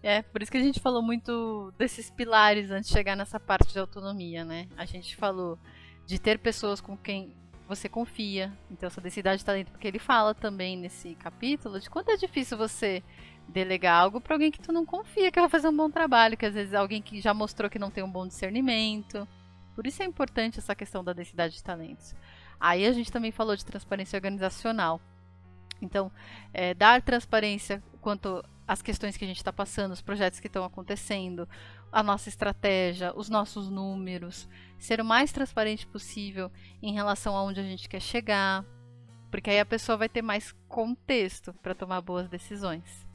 É, 0.02 0.22
por 0.22 0.42
isso 0.42 0.52
que 0.52 0.58
a 0.58 0.62
gente 0.62 0.78
falou 0.78 1.02
muito 1.02 1.72
desses 1.78 2.10
pilares 2.10 2.70
antes 2.70 2.88
de 2.88 2.94
chegar 2.94 3.16
nessa 3.16 3.40
parte 3.40 3.72
de 3.72 3.78
autonomia, 3.78 4.44
né? 4.44 4.68
A 4.76 4.84
gente 4.84 5.16
falou 5.16 5.58
de 6.04 6.18
ter 6.18 6.38
pessoas 6.38 6.80
com 6.80 6.96
quem 6.96 7.34
você 7.66 7.88
confia, 7.88 8.52
então 8.70 8.86
essa 8.86 9.00
densidade 9.00 9.38
de 9.38 9.44
talento, 9.44 9.72
porque 9.72 9.88
ele 9.88 9.98
fala 9.98 10.34
também 10.34 10.76
nesse 10.76 11.16
capítulo 11.16 11.80
de 11.80 11.90
quanto 11.90 12.10
é 12.10 12.16
difícil 12.16 12.56
você 12.56 13.02
delegar 13.48 14.00
algo 14.00 14.20
para 14.20 14.34
alguém 14.34 14.50
que 14.50 14.60
tu 14.60 14.72
não 14.72 14.84
confia 14.86 15.32
que 15.32 15.40
vai 15.40 15.48
fazer 15.48 15.68
um 15.68 15.76
bom 15.76 15.90
trabalho, 15.90 16.36
que 16.36 16.46
às 16.46 16.54
vezes 16.54 16.74
é 16.74 16.76
alguém 16.76 17.02
que 17.02 17.20
já 17.20 17.34
mostrou 17.34 17.70
que 17.70 17.78
não 17.78 17.90
tem 17.90 18.04
um 18.04 18.10
bom 18.10 18.26
discernimento. 18.26 19.26
Por 19.76 19.86
isso 19.86 20.02
é 20.02 20.06
importante 20.06 20.58
essa 20.58 20.74
questão 20.74 21.04
da 21.04 21.12
densidade 21.12 21.54
de 21.54 21.62
talentos. 21.62 22.14
Aí 22.58 22.86
a 22.86 22.92
gente 22.92 23.12
também 23.12 23.30
falou 23.30 23.54
de 23.54 23.64
transparência 23.64 24.16
organizacional. 24.16 24.98
Então, 25.82 26.10
é, 26.54 26.72
dar 26.72 27.02
transparência 27.02 27.82
quanto 28.00 28.42
às 28.66 28.80
questões 28.80 29.18
que 29.18 29.24
a 29.26 29.28
gente 29.28 29.36
está 29.36 29.52
passando, 29.52 29.92
os 29.92 30.00
projetos 30.00 30.40
que 30.40 30.46
estão 30.46 30.64
acontecendo, 30.64 31.46
a 31.92 32.02
nossa 32.02 32.30
estratégia, 32.30 33.12
os 33.14 33.28
nossos 33.28 33.68
números, 33.68 34.48
ser 34.78 34.98
o 34.98 35.04
mais 35.04 35.30
transparente 35.30 35.86
possível 35.86 36.50
em 36.82 36.94
relação 36.94 37.36
a 37.36 37.42
onde 37.42 37.60
a 37.60 37.62
gente 37.62 37.86
quer 37.86 38.00
chegar, 38.00 38.64
porque 39.30 39.50
aí 39.50 39.60
a 39.60 39.66
pessoa 39.66 39.98
vai 39.98 40.08
ter 40.08 40.22
mais 40.22 40.52
contexto 40.68 41.52
para 41.62 41.74
tomar 41.74 42.00
boas 42.00 42.30
decisões. 42.30 43.06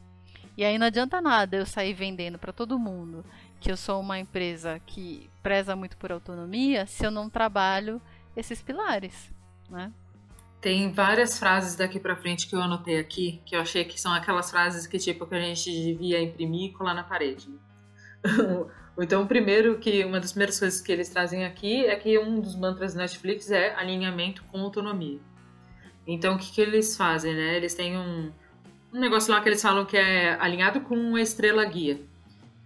E 0.55 0.63
aí 0.63 0.77
não 0.77 0.85
adianta 0.85 1.19
nada 1.19 1.57
eu 1.57 1.65
sair 1.65 1.93
vendendo 1.93 2.37
para 2.37 2.53
todo 2.53 2.77
mundo 2.77 3.25
que 3.61 3.71
eu 3.71 3.77
sou 3.77 4.01
uma 4.01 4.17
empresa 4.17 4.81
que 4.87 5.29
preza 5.43 5.75
muito 5.75 5.95
por 5.95 6.11
autonomia 6.11 6.87
se 6.87 7.05
eu 7.05 7.11
não 7.11 7.29
trabalho 7.29 8.01
esses 8.35 8.61
pilares, 8.61 9.31
né? 9.69 9.93
Tem 10.59 10.91
várias 10.91 11.37
frases 11.39 11.75
daqui 11.75 11.99
para 11.99 12.15
frente 12.15 12.47
que 12.47 12.55
eu 12.55 12.61
anotei 12.61 12.99
aqui, 12.99 13.41
que 13.45 13.55
eu 13.55 13.61
achei 13.61 13.85
que 13.85 13.99
são 14.01 14.13
aquelas 14.13 14.49
frases 14.49 14.85
que 14.87 14.97
tipo 14.97 15.25
que 15.27 15.35
a 15.35 15.39
gente 15.39 15.71
devia 15.71 16.21
imprimir 16.21 16.69
e 16.69 16.73
colar 16.73 16.93
na 16.95 17.03
parede. 17.03 17.49
então, 18.99 19.25
primeiro 19.25 19.77
que 19.77 20.03
uma 20.05 20.19
das 20.19 20.31
primeiras 20.31 20.59
coisas 20.59 20.81
que 20.81 20.91
eles 20.91 21.09
trazem 21.09 21.45
aqui 21.45 21.85
é 21.85 21.95
que 21.95 22.17
um 22.17 22.39
dos 22.39 22.55
mantras 22.55 22.93
da 22.93 23.01
Netflix 23.01 23.49
é 23.49 23.75
alinhamento 23.75 24.43
com 24.45 24.59
autonomia. 24.59 25.19
Então, 26.05 26.35
o 26.35 26.37
que, 26.37 26.51
que 26.51 26.61
eles 26.61 26.97
fazem, 26.97 27.33
né? 27.33 27.57
Eles 27.57 27.73
têm 27.73 27.97
um, 27.97 28.31
um 28.93 28.99
negócio 28.99 29.31
lá 29.31 29.41
que 29.41 29.49
eles 29.49 29.61
falam 29.61 29.85
que 29.85 29.97
é 29.97 30.35
alinhado 30.39 30.81
com 30.81 30.95
uma 30.95 31.21
estrela 31.21 31.63
guia. 31.65 32.10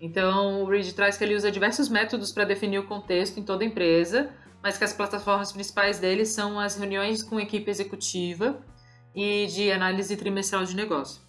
Então, 0.06 0.62
o 0.62 0.70
Reed 0.70 0.92
traz 0.94 1.18
que 1.18 1.24
ele 1.24 1.34
usa 1.34 1.52
diversos 1.52 1.90
métodos 1.90 2.32
para 2.32 2.44
definir 2.44 2.78
o 2.78 2.86
contexto 2.86 3.40
em 3.40 3.44
toda 3.44 3.66
empresa, 3.66 4.30
mas 4.62 4.78
que 4.78 4.84
as 4.84 4.94
plataformas 4.94 5.52
principais 5.52 5.98
dele 5.98 6.28
são 6.28 6.60
as 6.60 6.78
reuniões 6.78 7.24
com 7.24 7.40
equipe 7.40 7.72
executiva 7.72 8.62
e 9.16 9.48
de 9.48 9.72
análise 9.72 10.16
trimestral 10.16 10.64
de 10.64 10.76
negócio. 10.76 11.24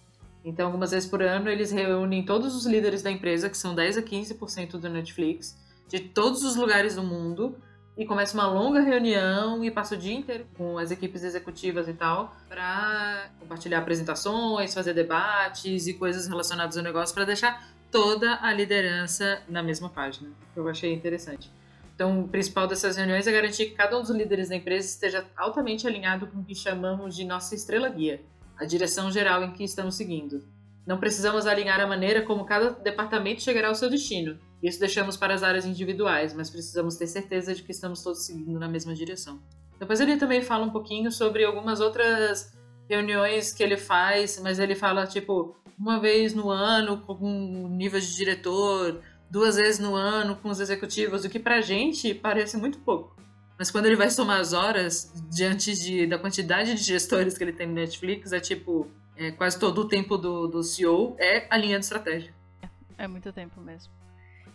Então, 0.45 0.67
algumas 0.67 0.91
vezes 0.91 1.09
por 1.09 1.23
ano, 1.23 1.49
eles 1.49 1.71
reúnem 1.71 2.23
todos 2.23 2.55
os 2.55 2.67
líderes 2.67 3.01
da 3.01 3.09
empresa, 3.09 3.49
que 3.49 3.57
são 3.57 3.73
10 3.73 3.97
a 3.97 4.01
15% 4.03 4.77
do 4.77 4.89
Netflix, 4.89 5.57
de 5.87 5.99
todos 5.99 6.43
os 6.43 6.55
lugares 6.55 6.93
do 6.93 7.01
mundo, 7.01 7.57
e 7.97 8.05
começa 8.05 8.35
uma 8.35 8.45
longa 8.45 8.79
reunião 8.79 9.63
e 9.63 9.71
passa 9.71 9.95
o 9.95 9.97
dia 9.97 10.13
inteiro 10.13 10.45
com 10.55 10.77
as 10.77 10.91
equipes 10.91 11.23
executivas 11.23 11.87
e 11.87 11.93
tal 11.93 12.31
para 12.47 13.31
compartilhar 13.39 13.79
apresentações, 13.79 14.71
fazer 14.71 14.93
debates 14.93 15.87
e 15.87 15.95
coisas 15.95 16.27
relacionadas 16.27 16.77
ao 16.77 16.83
negócio 16.83 17.15
para 17.15 17.25
deixar 17.25 17.75
toda 17.91 18.39
a 18.41 18.53
liderança 18.53 19.41
na 19.47 19.61
mesma 19.63 19.89
página. 19.89 20.29
Que 20.53 20.59
eu 20.59 20.67
achei 20.67 20.93
interessante. 20.93 21.51
Então, 21.95 22.21
o 22.21 22.27
principal 22.27 22.67
dessas 22.67 22.95
reuniões 22.95 23.25
é 23.25 23.31
garantir 23.31 23.67
que 23.67 23.75
cada 23.75 23.97
um 23.97 24.01
dos 24.01 24.11
líderes 24.11 24.49
da 24.49 24.55
empresa 24.55 24.87
esteja 24.87 25.25
altamente 25.35 25.87
alinhado 25.87 26.27
com 26.27 26.39
o 26.39 26.43
que 26.43 26.53
chamamos 26.53 27.15
de 27.15 27.25
nossa 27.25 27.55
estrela 27.55 27.89
guia, 27.89 28.21
a 28.55 28.65
direção 28.65 29.11
geral 29.11 29.43
em 29.43 29.51
que 29.51 29.63
estamos 29.63 29.95
seguindo. 29.95 30.47
Não 30.85 30.99
precisamos 30.99 31.47
alinhar 31.47 31.79
a 31.79 31.87
maneira 31.87 32.21
como 32.21 32.45
cada 32.45 32.69
departamento 32.69 33.41
chegará 33.41 33.69
ao 33.69 33.75
seu 33.75 33.89
destino, 33.89 34.39
isso 34.61 34.79
deixamos 34.79 35.15
para 35.15 35.33
as 35.33 35.43
áreas 35.43 35.65
individuais, 35.65 36.33
mas 36.33 36.49
precisamos 36.49 36.95
ter 36.95 37.07
certeza 37.07 37.53
de 37.53 37.61
que 37.61 37.71
estamos 37.71 38.01
todos 38.01 38.25
seguindo 38.25 38.59
na 38.59 38.67
mesma 38.67 38.93
direção. 38.93 39.39
Depois 39.79 39.99
ele 39.99 40.17
também 40.17 40.41
fala 40.41 40.65
um 40.65 40.71
pouquinho 40.71 41.11
sobre 41.11 41.43
algumas 41.43 41.79
outras 41.79 42.57
reuniões 42.89 43.53
que 43.53 43.61
ele 43.61 43.77
faz, 43.77 44.39
mas 44.41 44.57
ele 44.57 44.73
fala 44.73 45.05
tipo 45.05 45.55
uma 45.77 45.99
vez 45.99 46.33
no 46.33 46.49
ano 46.49 46.97
com 47.01 47.15
um 47.15 47.69
nível 47.69 47.99
de 47.99 48.15
diretor, 48.15 49.01
duas 49.29 49.55
vezes 49.55 49.79
no 49.79 49.95
ano 49.95 50.35
com 50.35 50.49
os 50.49 50.59
executivos, 50.59 51.23
o 51.23 51.29
que 51.29 51.39
pra 51.39 51.61
gente 51.61 52.13
parece 52.13 52.57
muito 52.57 52.79
pouco. 52.79 53.15
Mas 53.57 53.71
quando 53.71 53.85
ele 53.87 53.95
vai 53.95 54.09
somar 54.09 54.39
as 54.39 54.53
horas 54.53 55.11
diante 55.29 55.73
de, 55.75 56.05
da 56.05 56.17
quantidade 56.17 56.75
de 56.75 56.83
gestores 56.83 57.37
que 57.37 57.43
ele 57.43 57.53
tem 57.53 57.67
no 57.67 57.73
Netflix, 57.73 58.31
é 58.31 58.39
tipo 58.39 58.87
é, 59.15 59.31
quase 59.31 59.59
todo 59.59 59.81
o 59.81 59.87
tempo 59.87 60.17
do, 60.17 60.47
do 60.47 60.63
CEO 60.63 61.15
é 61.19 61.47
a 61.49 61.57
linha 61.57 61.79
de 61.79 61.85
estratégia. 61.85 62.33
É, 62.61 62.69
é 63.03 63.07
muito 63.07 63.31
tempo 63.33 63.59
mesmo. 63.59 63.91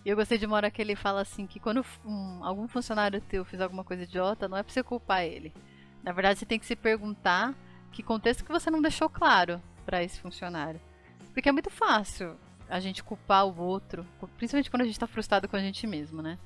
E 0.05 0.09
eu 0.09 0.17
gostei 0.17 0.39
de 0.39 0.47
uma 0.47 0.57
hora 0.57 0.71
que 0.71 0.83
ele 0.83 0.97
fala 0.97 1.21
assim 1.21 1.47
que 1.47 1.61
quando 1.61 1.85
um, 2.05 2.45
algum 2.45 2.67
funcionário 2.67 3.21
teu 3.21 3.45
fizer 3.45 3.65
alguma 3.65 3.85
coisa 3.85 4.03
idiota, 4.03 4.49
não 4.49 4.57
é 4.57 4.63
pra 4.63 4.73
você 4.73 4.83
culpar 4.83 5.25
ele. 5.25 5.53
Na 6.03 6.13
verdade, 6.13 6.39
você 6.39 6.47
tem 6.47 6.59
que 6.59 6.67
se 6.67 6.75
perguntar 6.75 7.55
que 7.93 8.03
contexto 8.03 8.45
que 8.45 8.51
você 8.51 8.71
não 8.71 8.83
deixou 8.83 9.09
claro 9.09 9.61
para 9.85 10.03
esse 10.03 10.21
funcionário. 10.21 10.81
Porque 11.33 11.49
é 11.49 11.53
muito 11.53 11.71
fácil 11.71 12.37
a 12.69 12.81
gente 12.81 13.03
culpar 13.03 13.47
o 13.47 13.61
outro, 13.61 14.07
principalmente 14.37 14.71
quando 14.71 14.83
a 14.83 14.85
gente 14.85 14.95
está 14.95 15.07
frustrado 15.07 15.49
com 15.49 15.57
a 15.57 15.61
gente 15.61 15.87
mesmo, 15.87 16.23
né? 16.23 16.39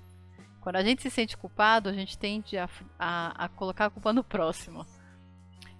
Quando 0.60 0.76
a 0.76 0.82
gente 0.82 1.02
se 1.02 1.10
sente 1.10 1.36
culpado, 1.36 1.88
a 1.88 1.92
gente 1.92 2.18
tende 2.18 2.58
a, 2.58 2.68
a, 2.98 3.44
a 3.44 3.48
colocar 3.48 3.86
a 3.86 3.90
culpa 3.90 4.12
no 4.12 4.24
próximo. 4.24 4.84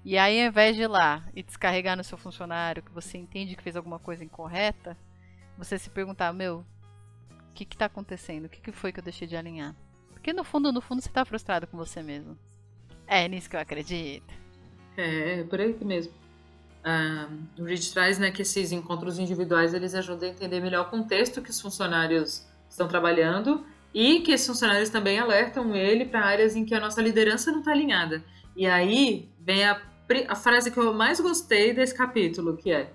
E 0.04 0.16
aí, 0.16 0.40
ao 0.40 0.48
invés 0.48 0.76
de 0.76 0.82
ir 0.82 0.86
lá 0.86 1.24
e 1.34 1.42
descarregar 1.42 1.96
no 1.96 2.04
seu 2.04 2.16
funcionário 2.16 2.82
que 2.82 2.92
você 2.92 3.18
entende 3.18 3.56
que 3.56 3.62
fez 3.62 3.74
alguma 3.74 3.98
coisa 3.98 4.24
incorreta, 4.24 4.96
você 5.58 5.76
se 5.78 5.90
perguntar, 5.90 6.32
meu, 6.32 6.64
que 7.56 7.64
que 7.64 7.76
tá 7.76 7.86
acontecendo? 7.86 8.44
O 8.44 8.48
que, 8.48 8.60
que 8.60 8.70
foi 8.70 8.92
que 8.92 9.00
eu 9.00 9.04
deixei 9.04 9.26
de 9.26 9.36
alinhar? 9.36 9.74
Porque 10.10 10.32
no 10.32 10.44
fundo, 10.44 10.70
no 10.70 10.82
fundo, 10.82 11.00
você 11.00 11.08
tá 11.08 11.24
frustrado 11.24 11.66
com 11.66 11.76
você 11.76 12.02
mesmo. 12.02 12.38
É 13.06 13.26
nisso 13.26 13.48
que 13.48 13.56
eu 13.56 13.60
acredito. 13.60 14.32
É, 14.96 15.40
é 15.40 15.44
por 15.44 15.60
aí 15.60 15.74
mesmo. 15.82 16.12
Ah, 16.88 17.28
o 17.58 17.64
Reed 17.64 17.84
traz 17.90 18.16
né, 18.16 18.30
que 18.30 18.42
esses 18.42 18.70
encontros 18.70 19.18
individuais 19.18 19.74
eles 19.74 19.92
ajudam 19.92 20.28
a 20.28 20.30
entender 20.30 20.60
melhor 20.60 20.86
o 20.86 20.88
contexto 20.88 21.42
que 21.42 21.50
os 21.50 21.60
funcionários 21.60 22.46
estão 22.70 22.86
trabalhando 22.86 23.66
e 23.92 24.20
que 24.20 24.30
esses 24.30 24.46
funcionários 24.46 24.88
também 24.88 25.18
alertam 25.18 25.74
ele 25.74 26.04
para 26.04 26.24
áreas 26.24 26.54
em 26.54 26.64
que 26.64 26.76
a 26.76 26.78
nossa 26.78 27.02
liderança 27.02 27.50
não 27.50 27.58
está 27.58 27.72
alinhada. 27.72 28.22
E 28.54 28.68
aí 28.68 29.28
vem 29.40 29.64
a, 29.64 29.82
a 30.28 30.36
frase 30.36 30.70
que 30.70 30.78
eu 30.78 30.94
mais 30.94 31.18
gostei 31.18 31.74
desse 31.74 31.92
capítulo, 31.92 32.56
que 32.56 32.70
é 32.70 32.92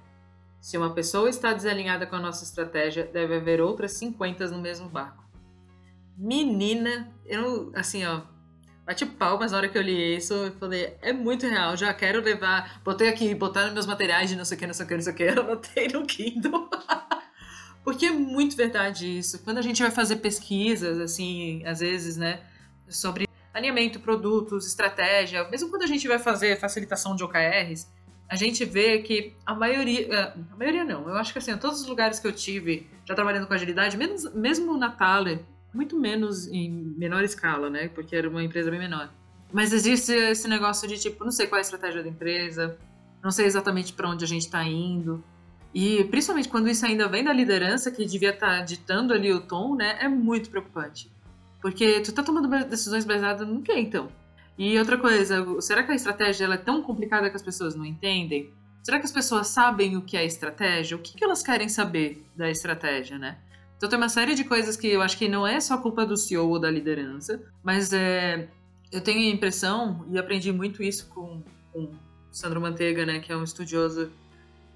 se 0.62 0.77
uma 0.77 0.93
pessoa 0.93 1.29
está 1.29 1.51
desalinhada 1.51 2.07
com 2.07 2.15
a 2.15 2.19
nossa 2.21 2.45
estratégia, 2.45 3.03
deve 3.03 3.36
haver 3.36 3.60
outras 3.60 3.91
50 3.93 4.48
no 4.51 4.60
mesmo 4.60 4.88
barco. 4.88 5.21
Menina, 6.17 7.12
eu, 7.25 7.74
assim, 7.75 8.05
ó. 8.05 8.21
Bate 8.91 9.05
palmas 9.05 9.51
na 9.51 9.57
hora 9.57 9.69
que 9.69 9.77
eu 9.77 9.81
li 9.81 10.17
isso. 10.17 10.33
Eu 10.33 10.51
falei, 10.53 10.93
é 11.01 11.13
muito 11.13 11.48
real, 11.48 11.77
já 11.77 11.93
quero 11.93 12.21
levar. 12.21 12.81
Botei 12.83 13.07
aqui, 13.07 13.33
botar 13.33 13.63
nos 13.63 13.74
meus 13.74 13.86
materiais 13.86 14.29
de 14.29 14.36
não 14.36 14.43
sei 14.43 14.57
o 14.57 14.60
que, 14.60 14.67
não 14.67 14.74
sei 14.74 14.86
o 14.86 14.88
que, 14.88 14.95
não 14.95 15.01
sei 15.01 15.13
o 15.13 15.15
que. 15.15 15.24
Eu 15.24 15.41
anotei 15.41 15.88
no 15.88 16.05
Kindle. 16.05 16.69
Porque 17.83 18.07
é 18.07 18.12
muito 18.12 18.55
verdade 18.55 19.17
isso. 19.17 19.39
Quando 19.43 19.57
a 19.57 19.62
gente 19.62 19.81
vai 19.81 19.91
fazer 19.91 20.17
pesquisas, 20.17 21.00
assim, 21.00 21.65
às 21.65 21.79
vezes, 21.79 22.17
né, 22.17 22.41
sobre 22.88 23.27
alinhamento, 23.53 24.00
produtos, 24.00 24.67
estratégia, 24.67 25.50
mesmo 25.50 25.69
quando 25.69 25.83
a 25.83 25.88
gente 25.88 26.07
vai 26.07 26.19
fazer 26.19 26.60
facilitação 26.60 27.15
de 27.15 27.24
OKRs, 27.24 27.88
a 28.29 28.36
gente 28.36 28.63
vê 28.63 29.00
que 29.00 29.36
a 29.45 29.55
maioria, 29.55 30.13
é, 30.13 30.21
a 30.51 30.55
maioria 30.55 30.86
não, 30.86 31.10
eu 31.10 31.15
acho 31.15 31.33
que 31.33 31.39
assim, 31.39 31.57
todos 31.57 31.81
os 31.81 31.88
lugares 31.88 32.19
que 32.19 32.27
eu 32.27 32.31
tive 32.31 32.89
já 33.03 33.13
trabalhando 33.13 33.48
com 33.48 33.53
agilidade, 33.53 33.98
menos, 33.98 34.33
mesmo 34.33 34.77
na 34.77 34.89
Thaler, 34.89 35.43
muito 35.73 35.97
menos 35.99 36.47
em 36.47 36.69
menor 36.69 37.23
escala, 37.23 37.69
né, 37.69 37.87
porque 37.89 38.15
era 38.15 38.29
uma 38.29 38.43
empresa 38.43 38.69
bem 38.69 38.79
menor. 38.79 39.09
Mas 39.51 39.73
existe 39.73 40.11
esse 40.13 40.47
negócio 40.47 40.87
de 40.87 40.97
tipo, 40.97 41.23
não 41.23 41.31
sei 41.31 41.47
qual 41.47 41.57
é 41.57 41.61
a 41.61 41.61
estratégia 41.61 42.03
da 42.03 42.09
empresa, 42.09 42.77
não 43.23 43.31
sei 43.31 43.45
exatamente 43.45 43.93
para 43.93 44.09
onde 44.09 44.23
a 44.23 44.27
gente 44.27 44.43
está 44.43 44.63
indo. 44.63 45.23
E 45.73 46.03
principalmente 46.05 46.49
quando 46.49 46.69
isso 46.69 46.85
ainda 46.85 47.07
vem 47.07 47.23
da 47.23 47.33
liderança, 47.33 47.91
que 47.91 48.05
devia 48.05 48.31
estar 48.31 48.59
tá 48.59 48.61
ditando 48.61 49.13
ali 49.13 49.31
o 49.31 49.41
tom, 49.41 49.75
né, 49.75 49.97
é 49.99 50.07
muito 50.07 50.49
preocupante. 50.49 51.11
Porque 51.61 52.01
tu 52.01 52.11
tá 52.11 52.23
tomando 52.23 52.49
decisões 52.65 53.05
baseadas 53.05 53.47
no 53.47 53.61
que, 53.61 53.73
então? 53.73 54.09
E 54.57 54.77
outra 54.77 54.97
coisa, 54.97 55.61
será 55.61 55.83
que 55.83 55.91
a 55.91 55.95
estratégia 55.95 56.45
ela 56.45 56.55
é 56.55 56.57
tão 56.57 56.81
complicada 56.81 57.29
que 57.29 57.35
as 57.35 57.41
pessoas 57.41 57.75
não 57.75 57.85
entendem? 57.85 58.51
Será 58.83 58.99
que 58.99 59.05
as 59.05 59.11
pessoas 59.11 59.47
sabem 59.47 59.95
o 59.95 60.01
que 60.01 60.17
é 60.17 60.25
estratégia? 60.25 60.97
O 60.97 60.99
que, 60.99 61.15
que 61.15 61.23
elas 61.23 61.43
querem 61.43 61.69
saber 61.69 62.25
da 62.35 62.49
estratégia, 62.49 63.17
né? 63.17 63.37
Então 63.81 63.89
tem 63.89 63.97
uma 63.97 64.09
série 64.09 64.35
de 64.35 64.43
coisas 64.43 64.77
que 64.77 64.85
eu 64.85 65.01
acho 65.01 65.17
que 65.17 65.27
não 65.27 65.47
é 65.47 65.59
só 65.59 65.75
culpa 65.75 66.05
do 66.05 66.15
CEO 66.15 66.47
ou 66.47 66.59
da 66.59 66.69
liderança, 66.69 67.41
mas 67.63 67.91
é, 67.91 68.47
eu 68.91 69.01
tenho 69.01 69.21
a 69.21 69.33
impressão, 69.33 70.05
e 70.11 70.19
aprendi 70.19 70.51
muito 70.51 70.83
isso 70.83 71.07
com, 71.07 71.41
com 71.73 71.91
Sandro 72.31 72.61
Manteiga, 72.61 73.07
né, 73.07 73.19
que 73.19 73.31
é 73.31 73.35
um 73.35 73.43
estudioso 73.43 74.11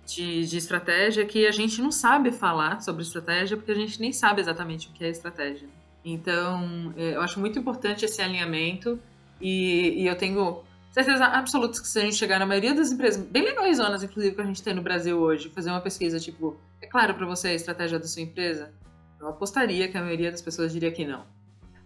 de, 0.07 0.47
de 0.47 0.57
estratégia, 0.57 1.23
que 1.23 1.45
a 1.45 1.51
gente 1.51 1.83
não 1.83 1.91
sabe 1.91 2.31
falar 2.31 2.81
sobre 2.81 3.03
estratégia 3.03 3.55
porque 3.55 3.71
a 3.71 3.75
gente 3.75 4.01
nem 4.01 4.11
sabe 4.11 4.41
exatamente 4.41 4.87
o 4.87 4.91
que 4.91 5.05
é 5.05 5.09
estratégia. 5.09 5.69
Então, 6.03 6.91
é, 6.97 7.13
eu 7.13 7.21
acho 7.21 7.39
muito 7.39 7.59
importante 7.59 8.05
esse 8.05 8.23
alinhamento 8.23 8.99
e, 9.39 10.01
e 10.01 10.07
eu 10.07 10.15
tenho 10.15 10.63
certeza 10.89 11.25
absoluta 11.25 11.79
que 11.79 11.87
se 11.87 11.99
a 11.99 12.01
gente 12.01 12.15
chegar 12.15 12.39
na 12.39 12.45
maioria 12.47 12.73
das 12.73 12.91
empresas, 12.91 13.23
bem 13.23 13.43
legais 13.43 13.77
zonas, 13.77 14.01
inclusive, 14.01 14.33
que 14.35 14.41
a 14.41 14.45
gente 14.45 14.63
tem 14.63 14.73
no 14.73 14.81
Brasil 14.81 15.15
hoje, 15.19 15.51
fazer 15.51 15.69
uma 15.69 15.81
pesquisa 15.81 16.19
tipo, 16.19 16.59
é 16.81 16.87
claro 16.87 17.13
para 17.13 17.27
você 17.27 17.49
a 17.49 17.53
estratégia 17.53 17.99
da 17.99 18.07
sua 18.07 18.23
empresa? 18.23 18.73
Eu 19.19 19.29
apostaria 19.29 19.89
que 19.89 19.97
a 19.97 20.01
maioria 20.01 20.31
das 20.31 20.41
pessoas 20.41 20.71
diria 20.71 20.91
que 20.91 21.05
não. 21.05 21.25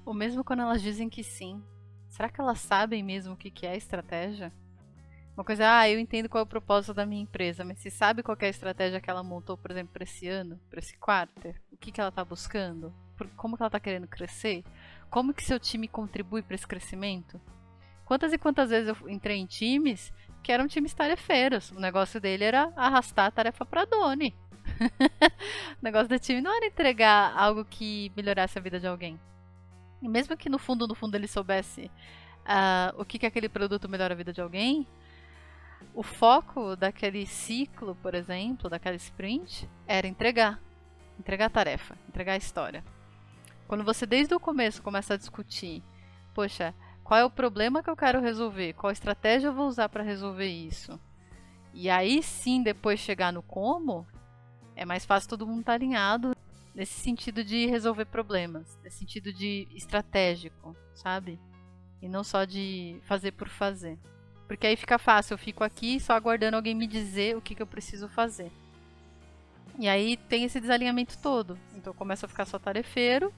Ou 0.05 0.13
mesmo 0.13 0.43
quando 0.43 0.61
elas 0.61 0.81
dizem 0.81 1.09
que 1.09 1.23
sim, 1.23 1.63
será 2.07 2.29
que 2.29 2.41
elas 2.41 2.59
sabem 2.59 3.03
mesmo 3.03 3.33
o 3.33 3.37
que 3.37 3.65
é 3.65 3.75
estratégia? 3.75 4.51
Uma 5.35 5.45
coisa, 5.45 5.79
ah, 5.79 5.89
eu 5.89 5.97
entendo 5.99 6.27
qual 6.27 6.41
é 6.41 6.43
o 6.43 6.47
propósito 6.47 6.93
da 6.93 7.05
minha 7.05 7.21
empresa, 7.21 7.63
mas 7.63 7.79
se 7.79 7.89
sabe 7.89 8.21
qual 8.21 8.37
é 8.41 8.47
a 8.47 8.49
estratégia 8.49 8.99
que 8.99 9.09
ela 9.09 9.23
montou, 9.23 9.57
por 9.57 9.71
exemplo, 9.71 9.93
para 9.93 10.03
esse 10.03 10.27
ano, 10.27 10.59
para 10.69 10.79
esse 10.79 10.97
quarto? 10.97 11.47
O 11.71 11.77
que, 11.77 11.91
que 11.91 12.01
ela 12.01 12.09
está 12.09 12.25
buscando? 12.25 12.93
como 13.35 13.57
que 13.57 13.63
ela 13.63 13.67
está 13.67 13.79
querendo 13.79 14.07
crescer, 14.07 14.63
como 15.09 15.33
que 15.33 15.43
seu 15.43 15.59
time 15.59 15.87
contribui 15.87 16.41
para 16.41 16.55
esse 16.55 16.67
crescimento. 16.67 17.39
Quantas 18.05 18.33
e 18.33 18.37
quantas 18.37 18.69
vezes 18.69 18.89
eu 18.89 19.09
entrei 19.09 19.37
em 19.37 19.45
times 19.45 20.13
que 20.41 20.51
eram 20.51 20.67
times 20.67 20.93
tarefeiros. 20.93 21.71
O 21.71 21.79
negócio 21.79 22.19
dele 22.19 22.43
era 22.43 22.71
arrastar 22.75 23.27
a 23.27 23.31
tarefa 23.31 23.65
para 23.65 23.85
Doni. 23.85 24.35
O 24.79 25.81
negócio 25.81 26.07
do 26.07 26.19
time 26.19 26.41
não 26.41 26.55
era 26.55 26.65
entregar 26.65 27.33
algo 27.37 27.65
que 27.65 28.11
melhorasse 28.15 28.57
a 28.57 28.61
vida 28.61 28.79
de 28.79 28.87
alguém. 28.87 29.19
E 30.01 30.07
mesmo 30.07 30.37
que 30.37 30.49
no 30.49 30.57
fundo, 30.57 30.87
no 30.87 30.95
fundo 30.95 31.15
ele 31.15 31.27
soubesse 31.27 31.91
uh, 32.45 32.99
o 32.99 33.05
que, 33.05 33.19
que 33.19 33.25
aquele 33.25 33.49
produto 33.49 33.89
melhora 33.89 34.13
a 34.13 34.17
vida 34.17 34.31
de 34.31 34.41
alguém, 34.41 34.87
o 35.93 36.03
foco 36.03 36.75
daquele 36.75 37.25
ciclo, 37.25 37.95
por 37.95 38.15
exemplo, 38.15 38.69
daquela 38.69 38.95
sprint, 38.95 39.69
era 39.87 40.07
entregar. 40.07 40.59
Entregar 41.19 41.47
a 41.47 41.49
tarefa, 41.49 41.97
entregar 42.07 42.33
a 42.33 42.37
história. 42.37 42.83
Quando 43.67 43.83
você 43.83 44.05
desde 44.05 44.33
o 44.33 44.39
começo 44.39 44.81
começa 44.81 45.13
a 45.13 45.17
discutir, 45.17 45.83
poxa, 46.33 46.73
qual 47.03 47.19
é 47.19 47.25
o 47.25 47.29
problema 47.29 47.83
que 47.83 47.89
eu 47.89 47.97
quero 47.97 48.21
resolver? 48.21 48.73
Qual 48.73 48.91
estratégia 48.91 49.47
eu 49.47 49.53
vou 49.53 49.67
usar 49.67 49.89
para 49.89 50.03
resolver 50.03 50.47
isso? 50.47 50.99
E 51.73 51.89
aí 51.89 52.23
sim, 52.23 52.63
depois 52.63 52.99
chegar 52.99 53.33
no 53.33 53.41
como, 53.41 54.07
é 54.79 54.85
mais 54.85 55.05
fácil 55.05 55.29
todo 55.29 55.45
mundo 55.45 55.59
estar 55.59 55.73
tá 55.73 55.75
alinhado 55.75 56.35
nesse 56.73 56.99
sentido 56.99 57.43
de 57.43 57.65
resolver 57.65 58.05
problemas, 58.05 58.77
nesse 58.83 58.99
sentido 58.99 59.33
de 59.33 59.67
estratégico, 59.75 60.75
sabe? 60.93 61.39
E 62.01 62.07
não 62.07 62.23
só 62.23 62.45
de 62.45 62.97
fazer 63.03 63.31
por 63.33 63.49
fazer. 63.49 63.97
Porque 64.47 64.65
aí 64.65 64.75
fica 64.75 64.97
fácil, 64.97 65.33
eu 65.33 65.37
fico 65.37 65.63
aqui 65.63 65.99
só 65.99 66.13
aguardando 66.13 66.55
alguém 66.55 66.73
me 66.73 66.87
dizer 66.87 67.35
o 67.35 67.41
que, 67.41 67.53
que 67.53 67.61
eu 67.61 67.67
preciso 67.67 68.07
fazer. 68.07 68.51
E 69.77 69.87
aí 69.87 70.15
tem 70.15 70.45
esse 70.45 70.59
desalinhamento 70.59 71.17
todo. 71.17 71.57
Então 71.75 71.91
eu 71.91 71.97
começo 71.97 72.25
a 72.25 72.29
ficar 72.29 72.45
só 72.45 72.57
tarefeiro 72.57 73.33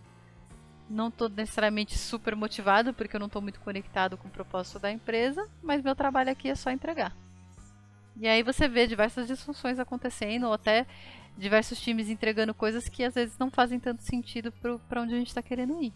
não 0.91 1.07
estou 1.07 1.29
necessariamente 1.29 1.97
super 1.97 2.35
motivado, 2.35 2.93
porque 2.93 3.15
eu 3.15 3.19
não 3.19 3.27
estou 3.27 3.41
muito 3.41 3.61
conectado 3.61 4.17
com 4.17 4.27
o 4.27 4.31
propósito 4.31 4.77
da 4.77 4.91
empresa, 4.91 5.47
mas 5.63 5.81
meu 5.81 5.95
trabalho 5.95 6.29
aqui 6.29 6.49
é 6.49 6.55
só 6.55 6.69
entregar. 6.69 7.15
E 8.17 8.27
aí 8.27 8.43
você 8.43 8.67
vê 8.67 8.85
diversas 8.85 9.25
disfunções 9.25 9.79
acontecendo, 9.79 10.47
ou 10.47 10.53
até 10.53 10.85
diversos 11.37 11.79
times 11.79 12.09
entregando 12.09 12.53
coisas 12.53 12.87
que 12.87 13.03
às 13.03 13.15
vezes 13.15 13.37
não 13.37 13.49
fazem 13.49 13.79
tanto 13.79 14.03
sentido 14.03 14.51
para 14.51 15.01
onde 15.01 15.13
a 15.13 15.17
gente 15.17 15.29
está 15.29 15.41
querendo 15.41 15.81
ir. 15.81 15.93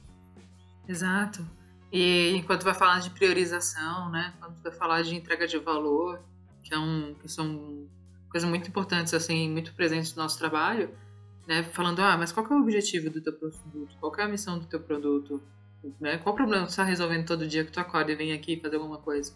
Exato. 0.88 1.46
E 1.92 2.36
enquanto 2.36 2.64
vai 2.64 2.74
falar 2.74 3.00
de 3.00 3.10
priorização, 3.10 4.10
né? 4.10 4.34
Quando 4.40 4.62
vai 4.62 4.72
falar 4.72 5.02
de 5.02 5.16
entrega 5.16 5.48
de 5.48 5.58
valor, 5.58 6.22
que, 6.64 6.74
é 6.74 6.78
um, 6.78 7.14
que 7.16 7.30
são 7.30 7.88
coisas 8.30 8.50
muito 8.50 8.68
importantes, 8.68 9.14
assim, 9.14 9.50
muito 9.50 9.74
presentes 9.74 10.14
no 10.16 10.24
nosso 10.24 10.38
trabalho, 10.38 10.90
né, 11.48 11.64
falando, 11.64 12.00
ah, 12.02 12.18
mas 12.18 12.32
qual 12.32 12.46
é 12.46 12.50
o 12.50 12.62
objetivo 12.62 13.10
do 13.10 13.22
teu 13.22 13.34
produto? 13.34 13.96
Qual 14.00 14.14
é 14.18 14.24
a 14.24 14.28
missão 14.28 14.58
do 14.58 14.66
teu 14.66 14.80
produto? 14.80 15.42
Né? 16.02 16.18
Qual 16.18 16.34
o 16.34 16.36
problema 16.36 16.66
que 16.66 16.72
você 16.72 16.82
está 16.82 16.84
resolvendo 16.84 17.26
todo 17.26 17.48
dia 17.48 17.64
que 17.64 17.72
tu 17.72 17.80
acorda 17.80 18.12
e 18.12 18.16
vem 18.16 18.34
aqui 18.34 18.60
fazer 18.60 18.78
alguma 18.78 18.98
coisa? 18.98 19.34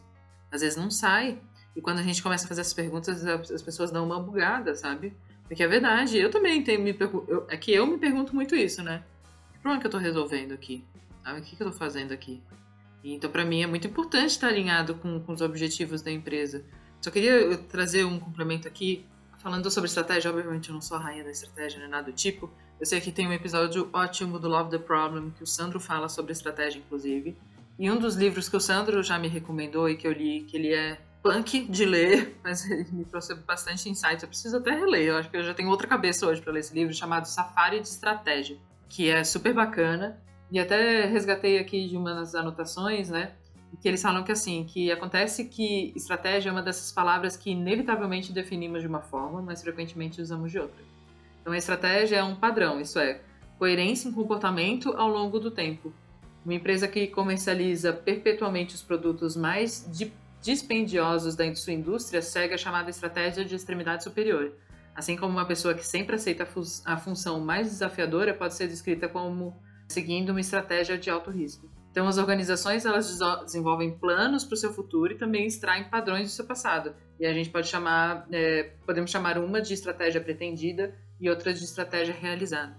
Às 0.51 0.61
vezes 0.61 0.75
não 0.75 0.89
sai. 0.89 1.39
E 1.75 1.81
quando 1.81 1.99
a 1.99 2.03
gente 2.03 2.21
começa 2.21 2.45
a 2.45 2.47
fazer 2.47 2.61
essas 2.61 2.73
perguntas, 2.73 3.25
as 3.25 3.61
pessoas 3.61 3.91
dão 3.91 4.05
uma 4.05 4.19
bugada, 4.19 4.73
sabe? 4.75 5.15
Porque 5.49 5.61
é 5.61 5.67
verdade, 5.67 6.17
eu 6.17 6.31
também 6.31 6.63
tenho 6.63 6.81
me 6.81 6.95
eu, 7.27 7.45
é 7.49 7.57
que 7.57 7.73
eu 7.73 7.85
me 7.85 7.97
pergunto 7.97 8.33
muito 8.33 8.55
isso, 8.55 8.81
né? 8.81 9.03
Que 9.51 9.59
problema 9.59 9.81
que 9.81 9.87
eu 9.87 9.89
estou 9.89 9.99
resolvendo 9.99 10.53
aqui? 10.53 10.85
Sabe? 11.21 11.41
O 11.41 11.43
que, 11.43 11.57
que 11.57 11.61
eu 11.61 11.67
estou 11.67 11.77
fazendo 11.77 12.13
aqui? 12.13 12.41
Então, 13.03 13.29
para 13.29 13.43
mim, 13.43 13.61
é 13.61 13.67
muito 13.67 13.85
importante 13.85 14.29
estar 14.29 14.47
alinhado 14.47 14.95
com, 14.95 15.19
com 15.19 15.33
os 15.33 15.41
objetivos 15.41 16.01
da 16.01 16.11
empresa. 16.11 16.63
Só 17.01 17.11
queria 17.11 17.57
trazer 17.57 18.05
um 18.05 18.17
complemento 18.19 18.67
aqui 18.67 19.05
Falando 19.39 19.71
sobre 19.71 19.87
estratégia, 19.87 20.29
obviamente 20.29 20.67
eu 20.67 20.73
não 20.73 20.81
sou 20.81 20.97
a 20.97 20.99
rainha 20.99 21.23
da 21.23 21.31
estratégia, 21.31 21.79
nem 21.79 21.87
nada 21.87 22.11
do 22.11 22.13
tipo. 22.13 22.51
Eu 22.77 22.85
sei 22.85 22.99
que 22.99 23.09
tem 23.09 23.25
um 23.25 23.31
episódio 23.31 23.89
ótimo 23.93 24.37
do 24.37 24.49
Love 24.49 24.69
the 24.69 24.77
Problem, 24.77 25.31
que 25.31 25.41
o 25.41 25.47
Sandro 25.47 25.79
fala 25.79 26.09
sobre 26.09 26.33
estratégia, 26.33 26.79
inclusive. 26.79 27.37
E 27.77 27.89
um 27.89 27.97
dos 27.97 28.17
livros 28.17 28.49
que 28.49 28.57
o 28.57 28.59
Sandro 28.59 29.01
já 29.01 29.17
me 29.17 29.29
recomendou 29.29 29.87
e 29.87 29.95
que 29.95 30.05
eu 30.05 30.11
li, 30.11 30.41
que 30.41 30.57
ele 30.57 30.73
é 30.73 30.99
punk 31.21 31.67
de 31.67 31.85
ler, 31.85 32.39
mas 32.43 32.69
ele 32.69 32.91
me 32.91 33.05
trouxe 33.05 33.35
bastante 33.35 33.89
insights. 33.89 34.23
Eu 34.23 34.29
preciso 34.29 34.57
até 34.57 34.71
reler, 34.71 35.07
eu 35.07 35.17
acho 35.17 35.29
que 35.29 35.37
eu 35.37 35.43
já 35.43 35.53
tenho 35.53 35.69
outra 35.69 35.87
cabeça 35.87 36.25
hoje 36.27 36.41
para 36.41 36.53
ler 36.53 36.59
esse 36.59 36.73
livro, 36.73 36.93
chamado 36.93 37.25
Safari 37.25 37.79
de 37.79 37.87
Estratégia, 37.87 38.57
que 38.87 39.09
é 39.09 39.23
super 39.23 39.53
bacana. 39.53 40.21
E 40.51 40.59
até 40.59 41.05
resgatei 41.05 41.59
aqui 41.59 41.87
de 41.87 41.95
uma 41.95 42.15
das 42.15 42.33
anotações, 42.33 43.09
né? 43.09 43.33
que 43.81 43.87
eles 43.87 44.01
falam 44.01 44.23
que 44.23 44.31
assim, 44.31 44.65
que 44.65 44.91
acontece 44.91 45.45
que 45.45 45.93
estratégia 45.95 46.49
é 46.49 46.51
uma 46.51 46.61
dessas 46.61 46.91
palavras 46.91 47.37
que 47.37 47.51
inevitavelmente 47.51 48.33
definimos 48.33 48.81
de 48.81 48.87
uma 48.87 49.01
forma, 49.01 49.41
mas 49.41 49.61
frequentemente 49.61 50.21
usamos 50.21 50.51
de 50.51 50.59
outra. 50.59 50.83
Então 51.41 51.53
a 51.53 51.57
estratégia 51.57 52.17
é 52.17 52.23
um 52.23 52.35
padrão, 52.35 52.81
isso 52.81 52.99
é, 52.99 53.21
coerência 53.57 54.09
em 54.09 54.11
comportamento 54.11 54.91
ao 54.97 55.07
longo 55.07 55.39
do 55.39 55.51
tempo. 55.51 55.93
Uma 56.43 56.55
empresa 56.55 56.87
que 56.87 57.07
comercializa 57.07 57.93
perpetuamente 57.93 58.73
os 58.75 58.81
produtos 58.81 59.35
mais 59.35 59.85
dispendiosos 60.41 61.35
da 61.35 61.53
sua 61.55 61.73
indústria 61.73 62.21
segue 62.21 62.53
a 62.53 62.57
chamada 62.57 62.89
estratégia 62.89 63.43
de 63.43 63.55
extremidade 63.55 64.03
superior. 64.03 64.53
Assim 64.95 65.15
como 65.15 65.33
uma 65.33 65.45
pessoa 65.45 65.73
que 65.73 65.85
sempre 65.85 66.15
aceita 66.15 66.47
a 66.85 66.97
função 66.97 67.39
mais 67.39 67.69
desafiadora 67.69 68.33
pode 68.33 68.55
ser 68.55 68.67
descrita 68.67 69.07
como 69.07 69.55
seguindo 69.87 70.29
uma 70.29 70.41
estratégia 70.41 70.97
de 70.97 71.09
alto 71.09 71.31
risco. 71.31 71.69
Então, 71.91 72.07
as 72.07 72.17
organizações 72.17 72.85
elas 72.85 73.17
desenvolvem 73.43 73.97
planos 73.97 74.43
para 74.43 74.53
o 74.53 74.57
seu 74.57 74.71
futuro 74.71 75.13
e 75.13 75.17
também 75.17 75.47
extraem 75.47 75.89
padrões 75.89 76.25
do 76.25 76.29
seu 76.29 76.45
passado. 76.45 76.93
E 77.19 77.25
a 77.25 77.33
gente 77.33 77.49
pode 77.49 77.67
chamar, 77.67 78.27
é, 78.31 78.71
podemos 78.85 79.09
chamar 79.09 79.37
uma 79.37 79.61
de 79.61 79.73
estratégia 79.73 80.21
pretendida 80.21 80.95
e 81.19 81.29
outra 81.29 81.53
de 81.53 81.63
estratégia 81.63 82.13
realizada. 82.13 82.77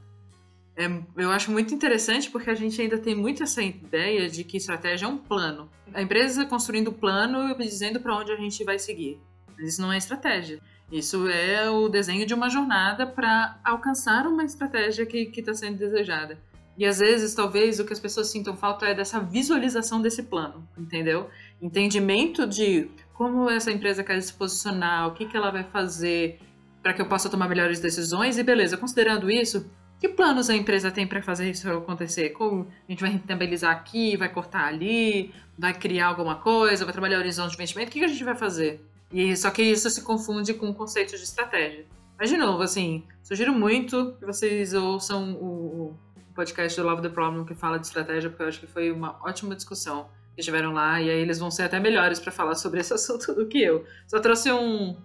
É, 0.80 1.22
eu 1.22 1.30
acho 1.30 1.50
muito 1.50 1.74
interessante 1.74 2.30
porque 2.30 2.48
a 2.48 2.54
gente 2.54 2.80
ainda 2.80 2.96
tem 2.96 3.14
muito 3.14 3.42
essa 3.42 3.62
ideia 3.62 4.30
de 4.30 4.42
que 4.42 4.56
estratégia 4.56 5.04
é 5.04 5.08
um 5.08 5.18
plano. 5.18 5.70
A 5.92 6.00
empresa 6.00 6.46
construindo 6.46 6.88
o 6.88 6.92
plano 6.92 7.50
e 7.50 7.54
dizendo 7.58 8.00
para 8.00 8.16
onde 8.16 8.32
a 8.32 8.36
gente 8.36 8.64
vai 8.64 8.78
seguir. 8.78 9.20
Mas 9.58 9.74
isso 9.74 9.82
não 9.82 9.92
é 9.92 9.98
estratégia. 9.98 10.58
Isso 10.90 11.28
é 11.28 11.68
o 11.68 11.86
desenho 11.86 12.24
de 12.24 12.32
uma 12.32 12.48
jornada 12.48 13.06
para 13.06 13.60
alcançar 13.62 14.26
uma 14.26 14.42
estratégia 14.42 15.04
que 15.04 15.30
está 15.36 15.52
sendo 15.52 15.76
desejada. 15.76 16.38
E 16.78 16.86
às 16.86 16.98
vezes, 16.98 17.34
talvez, 17.34 17.78
o 17.78 17.84
que 17.84 17.92
as 17.92 18.00
pessoas 18.00 18.28
sintam 18.28 18.56
falta 18.56 18.86
é 18.86 18.94
dessa 18.94 19.20
visualização 19.20 20.00
desse 20.00 20.22
plano, 20.22 20.66
entendeu? 20.78 21.28
Entendimento 21.60 22.46
de 22.46 22.90
como 23.12 23.50
essa 23.50 23.70
empresa 23.70 24.02
quer 24.02 24.18
se 24.22 24.32
posicionar, 24.32 25.08
o 25.08 25.12
que, 25.12 25.26
que 25.26 25.36
ela 25.36 25.50
vai 25.50 25.62
fazer 25.62 26.40
para 26.82 26.94
que 26.94 27.02
eu 27.02 27.06
possa 27.06 27.28
tomar 27.28 27.50
melhores 27.50 27.80
decisões. 27.80 28.38
E 28.38 28.42
beleza, 28.42 28.78
considerando 28.78 29.30
isso, 29.30 29.70
que 30.00 30.08
planos 30.08 30.48
a 30.48 30.56
empresa 30.56 30.90
tem 30.90 31.06
para 31.06 31.22
fazer 31.22 31.50
isso 31.50 31.70
acontecer? 31.70 32.30
Como 32.30 32.66
a 32.88 32.90
gente 32.90 33.02
vai 33.02 33.10
rentabilizar 33.10 33.70
aqui, 33.70 34.16
vai 34.16 34.30
cortar 34.30 34.64
ali, 34.64 35.34
vai 35.58 35.74
criar 35.74 36.06
alguma 36.06 36.36
coisa, 36.36 36.86
vai 36.86 36.92
trabalhar 36.92 37.18
horizonte 37.18 37.50
de 37.50 37.56
investimento? 37.56 37.90
O 37.90 37.92
que 37.92 38.02
a 38.02 38.08
gente 38.08 38.24
vai 38.24 38.34
fazer? 38.34 38.80
E 39.12 39.36
só 39.36 39.50
que 39.50 39.62
isso 39.62 39.90
se 39.90 40.02
confunde 40.02 40.54
com 40.54 40.70
o 40.70 40.74
conceito 40.74 41.10
de 41.10 41.22
estratégia. 41.22 41.84
Mas, 42.18 42.30
de 42.30 42.38
novo, 42.38 42.62
assim, 42.62 43.04
sugiro 43.22 43.52
muito 43.52 44.16
que 44.18 44.24
vocês 44.24 44.72
ouçam 44.72 45.34
o, 45.34 45.90
o 45.90 46.34
podcast 46.34 46.80
do 46.80 46.86
Love 46.86 47.02
the 47.02 47.10
Problem 47.10 47.44
que 47.44 47.54
fala 47.54 47.78
de 47.78 47.86
estratégia, 47.86 48.30
porque 48.30 48.42
eu 48.42 48.48
acho 48.48 48.60
que 48.60 48.66
foi 48.66 48.90
uma 48.90 49.18
ótima 49.22 49.54
discussão 49.54 50.08
que 50.34 50.42
tiveram 50.42 50.72
lá, 50.72 51.00
e 51.00 51.10
aí 51.10 51.18
eles 51.18 51.38
vão 51.38 51.50
ser 51.50 51.64
até 51.64 51.78
melhores 51.78 52.18
para 52.18 52.32
falar 52.32 52.54
sobre 52.54 52.80
esse 52.80 52.92
assunto 52.94 53.34
do 53.34 53.46
que 53.46 53.62
eu. 53.62 53.84
Só 54.06 54.18
trouxe 54.18 54.50
um, 54.50 54.96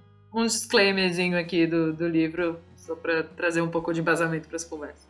um 0.41 0.45
disclaimerzinho 0.45 1.37
aqui 1.37 1.65
do, 1.65 1.93
do 1.93 2.07
livro, 2.07 2.59
só 2.75 2.95
para 2.95 3.23
trazer 3.23 3.61
um 3.61 3.69
pouco 3.69 3.93
de 3.93 4.01
embasamento 4.01 4.47
para 4.47 4.57
essa 4.57 4.67
conversa. 4.67 5.07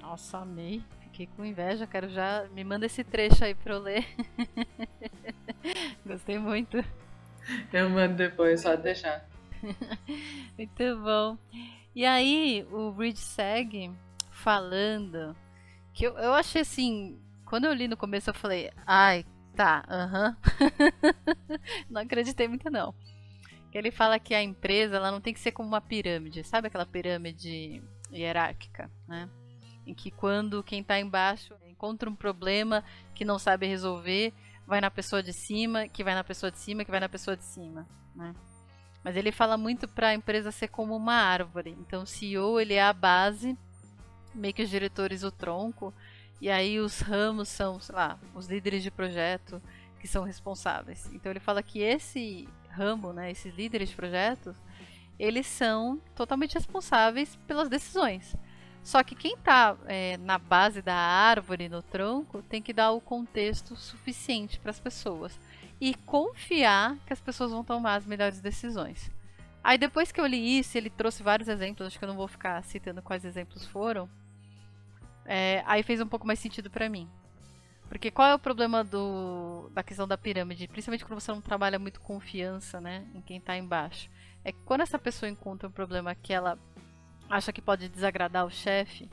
Nossa, 0.00 0.38
amei. 0.38 0.82
Fiquei 1.00 1.28
com 1.36 1.44
inveja, 1.44 1.86
quero 1.86 2.08
já. 2.08 2.46
Me 2.52 2.64
manda 2.64 2.86
esse 2.86 3.04
trecho 3.04 3.44
aí 3.44 3.54
para 3.54 3.74
eu 3.74 3.78
ler. 3.78 4.06
Gostei 6.04 6.38
muito. 6.38 6.82
Eu 7.72 7.90
mando 7.90 8.14
depois, 8.14 8.62
só 8.62 8.74
deixar. 8.74 9.28
Muito 10.58 10.98
bom. 11.02 11.38
E 11.94 12.04
aí, 12.04 12.66
o 12.70 12.90
Reed 12.90 13.16
segue 13.16 13.90
falando 14.30 15.36
que 15.92 16.06
eu, 16.06 16.18
eu 16.18 16.34
achei 16.34 16.62
assim. 16.62 17.18
Quando 17.44 17.66
eu 17.66 17.72
li 17.72 17.86
no 17.86 17.96
começo, 17.96 18.30
eu 18.30 18.34
falei, 18.34 18.70
ai, 18.86 19.24
tá, 19.54 19.84
aham. 19.88 20.36
Uh 20.44 20.64
-huh. 21.48 21.60
não 21.88 22.00
acreditei 22.02 22.48
muito, 22.48 22.70
não. 22.70 22.94
Ele 23.74 23.90
fala 23.90 24.20
que 24.20 24.34
a 24.34 24.42
empresa 24.42 24.96
ela 24.96 25.10
não 25.10 25.20
tem 25.20 25.34
que 25.34 25.40
ser 25.40 25.50
como 25.50 25.68
uma 25.68 25.80
pirâmide, 25.80 26.44
sabe 26.44 26.68
aquela 26.68 26.86
pirâmide 26.86 27.82
hierárquica, 28.12 28.88
né? 29.08 29.28
Em 29.84 29.92
que 29.92 30.12
quando 30.12 30.62
quem 30.62 30.80
está 30.80 30.98
embaixo 30.98 31.54
encontra 31.66 32.08
um 32.08 32.14
problema 32.14 32.84
que 33.14 33.24
não 33.24 33.38
sabe 33.38 33.66
resolver, 33.66 34.32
vai 34.64 34.80
na 34.80 34.90
pessoa 34.90 35.22
de 35.22 35.32
cima, 35.32 35.88
que 35.88 36.04
vai 36.04 36.14
na 36.14 36.22
pessoa 36.22 36.50
de 36.50 36.58
cima, 36.58 36.84
que 36.84 36.90
vai 36.90 37.00
na 37.00 37.08
pessoa 37.08 37.36
de 37.36 37.44
cima, 37.44 37.86
né? 38.14 38.32
Mas 39.02 39.16
ele 39.16 39.30
fala 39.30 39.58
muito 39.58 39.86
para 39.86 40.08
a 40.08 40.14
empresa 40.14 40.50
ser 40.50 40.68
como 40.68 40.96
uma 40.96 41.14
árvore. 41.14 41.76
Então, 41.80 42.04
o 42.04 42.06
CEO 42.06 42.58
ele 42.58 42.74
é 42.74 42.82
a 42.82 42.92
base, 42.92 43.58
meio 44.34 44.54
que 44.54 44.62
os 44.62 44.70
diretores 44.70 45.22
o 45.22 45.30
tronco, 45.30 45.92
e 46.40 46.48
aí 46.48 46.80
os 46.80 47.00
ramos 47.00 47.48
são, 47.48 47.78
sei 47.78 47.94
lá, 47.94 48.18
os 48.34 48.46
líderes 48.46 48.82
de 48.82 48.90
projeto 48.90 49.60
que 50.00 50.08
são 50.08 50.24
responsáveis. 50.24 51.12
Então, 51.12 51.30
ele 51.30 51.40
fala 51.40 51.62
que 51.62 51.80
esse 51.80 52.48
ramo, 52.74 53.12
né, 53.12 53.30
esses 53.30 53.54
líderes 53.54 53.88
de 53.88 53.96
projetos, 53.96 54.56
eles 55.18 55.46
são 55.46 56.00
totalmente 56.14 56.54
responsáveis 56.54 57.36
pelas 57.46 57.68
decisões. 57.68 58.36
Só 58.82 59.02
que 59.02 59.14
quem 59.14 59.34
está 59.34 59.76
é, 59.86 60.18
na 60.18 60.38
base 60.38 60.82
da 60.82 60.94
árvore, 60.94 61.70
no 61.70 61.82
tronco, 61.82 62.42
tem 62.42 62.60
que 62.60 62.72
dar 62.72 62.90
o 62.90 63.00
contexto 63.00 63.74
suficiente 63.76 64.60
para 64.60 64.70
as 64.70 64.78
pessoas 64.78 65.38
e 65.80 65.94
confiar 65.94 66.96
que 67.06 67.12
as 67.12 67.20
pessoas 67.20 67.50
vão 67.50 67.64
tomar 67.64 67.94
as 67.94 68.04
melhores 68.04 68.40
decisões. 68.40 69.10
Aí 69.62 69.78
depois 69.78 70.12
que 70.12 70.20
eu 70.20 70.26
li 70.26 70.58
isso, 70.58 70.76
ele 70.76 70.90
trouxe 70.90 71.22
vários 71.22 71.48
exemplos, 71.48 71.86
acho 71.86 71.98
que 71.98 72.04
eu 72.04 72.08
não 72.08 72.16
vou 72.16 72.28
ficar 72.28 72.62
citando 72.64 73.00
quais 73.00 73.24
exemplos 73.24 73.66
foram. 73.66 74.08
É, 75.24 75.62
aí 75.66 75.82
fez 75.82 76.02
um 76.02 76.06
pouco 76.06 76.26
mais 76.26 76.38
sentido 76.38 76.68
para 76.68 76.88
mim. 76.88 77.08
Porque 77.94 78.10
qual 78.10 78.26
é 78.26 78.34
o 78.34 78.38
problema 78.40 78.82
do, 78.82 79.70
da 79.72 79.80
questão 79.80 80.08
da 80.08 80.18
pirâmide? 80.18 80.66
Principalmente 80.66 81.04
quando 81.04 81.20
você 81.20 81.30
não 81.30 81.40
trabalha 81.40 81.78
muito 81.78 82.00
confiança 82.00 82.80
né, 82.80 83.06
em 83.14 83.20
quem 83.20 83.36
está 83.36 83.56
embaixo. 83.56 84.10
É 84.44 84.50
que 84.50 84.58
quando 84.64 84.80
essa 84.80 84.98
pessoa 84.98 85.30
encontra 85.30 85.68
um 85.68 85.70
problema 85.70 86.12
que 86.12 86.32
ela 86.32 86.58
acha 87.30 87.52
que 87.52 87.62
pode 87.62 87.88
desagradar 87.88 88.44
o 88.44 88.50
chefe, 88.50 89.08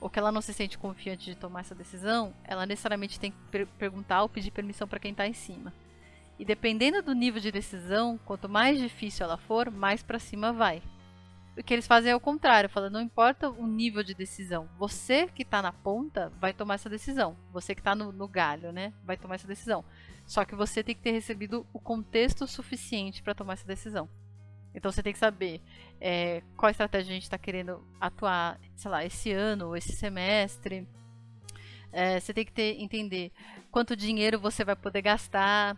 ou 0.00 0.08
que 0.08 0.20
ela 0.20 0.30
não 0.30 0.40
se 0.40 0.54
sente 0.54 0.78
confiante 0.78 1.24
de 1.24 1.34
tomar 1.34 1.62
essa 1.62 1.74
decisão, 1.74 2.32
ela 2.44 2.64
necessariamente 2.64 3.18
tem 3.18 3.32
que 3.32 3.38
per 3.50 3.66
perguntar 3.76 4.22
ou 4.22 4.28
pedir 4.28 4.52
permissão 4.52 4.86
para 4.86 5.00
quem 5.00 5.10
está 5.10 5.26
em 5.26 5.32
cima. 5.32 5.74
E 6.38 6.44
dependendo 6.44 7.02
do 7.02 7.16
nível 7.16 7.40
de 7.40 7.50
decisão, 7.50 8.20
quanto 8.24 8.48
mais 8.48 8.78
difícil 8.78 9.24
ela 9.26 9.36
for, 9.36 9.68
mais 9.68 10.00
para 10.00 10.20
cima 10.20 10.52
vai. 10.52 10.80
O 11.56 11.62
que 11.62 11.74
eles 11.74 11.86
fazem 11.86 12.10
é 12.10 12.16
o 12.16 12.20
contrário, 12.20 12.70
falando, 12.70 12.94
não 12.94 13.00
importa 13.02 13.50
o 13.50 13.66
nível 13.66 14.02
de 14.02 14.14
decisão, 14.14 14.70
você 14.78 15.26
que 15.26 15.42
está 15.42 15.60
na 15.60 15.70
ponta 15.72 16.32
vai 16.40 16.54
tomar 16.54 16.74
essa 16.74 16.88
decisão. 16.88 17.36
Você 17.52 17.74
que 17.74 17.80
está 17.80 17.94
no, 17.94 18.10
no, 18.10 18.26
galho, 18.26 18.72
né, 18.72 18.92
vai 19.04 19.18
tomar 19.18 19.34
essa 19.34 19.46
decisão. 19.46 19.84
Só 20.26 20.46
que 20.46 20.54
você 20.54 20.82
tem 20.82 20.94
que 20.94 21.02
ter 21.02 21.10
recebido 21.10 21.66
o 21.72 21.78
contexto 21.78 22.46
suficiente 22.46 23.22
para 23.22 23.34
tomar 23.34 23.52
essa 23.54 23.66
decisão. 23.66 24.08
Então 24.74 24.90
você 24.90 25.02
tem 25.02 25.12
que 25.12 25.18
saber 25.18 25.60
é, 26.00 26.42
qual 26.56 26.70
estratégia 26.70 27.10
a 27.10 27.14
gente 27.14 27.24
está 27.24 27.36
querendo 27.36 27.86
atuar, 28.00 28.58
sei 28.74 28.90
lá, 28.90 29.04
esse 29.04 29.30
ano, 29.30 29.76
esse 29.76 29.92
semestre. 29.92 30.88
É, 31.92 32.18
você 32.18 32.32
tem 32.32 32.46
que 32.46 32.52
ter, 32.52 32.80
entender 32.80 33.30
quanto 33.70 33.94
dinheiro 33.94 34.40
você 34.40 34.64
vai 34.64 34.74
poder 34.74 35.02
gastar, 35.02 35.76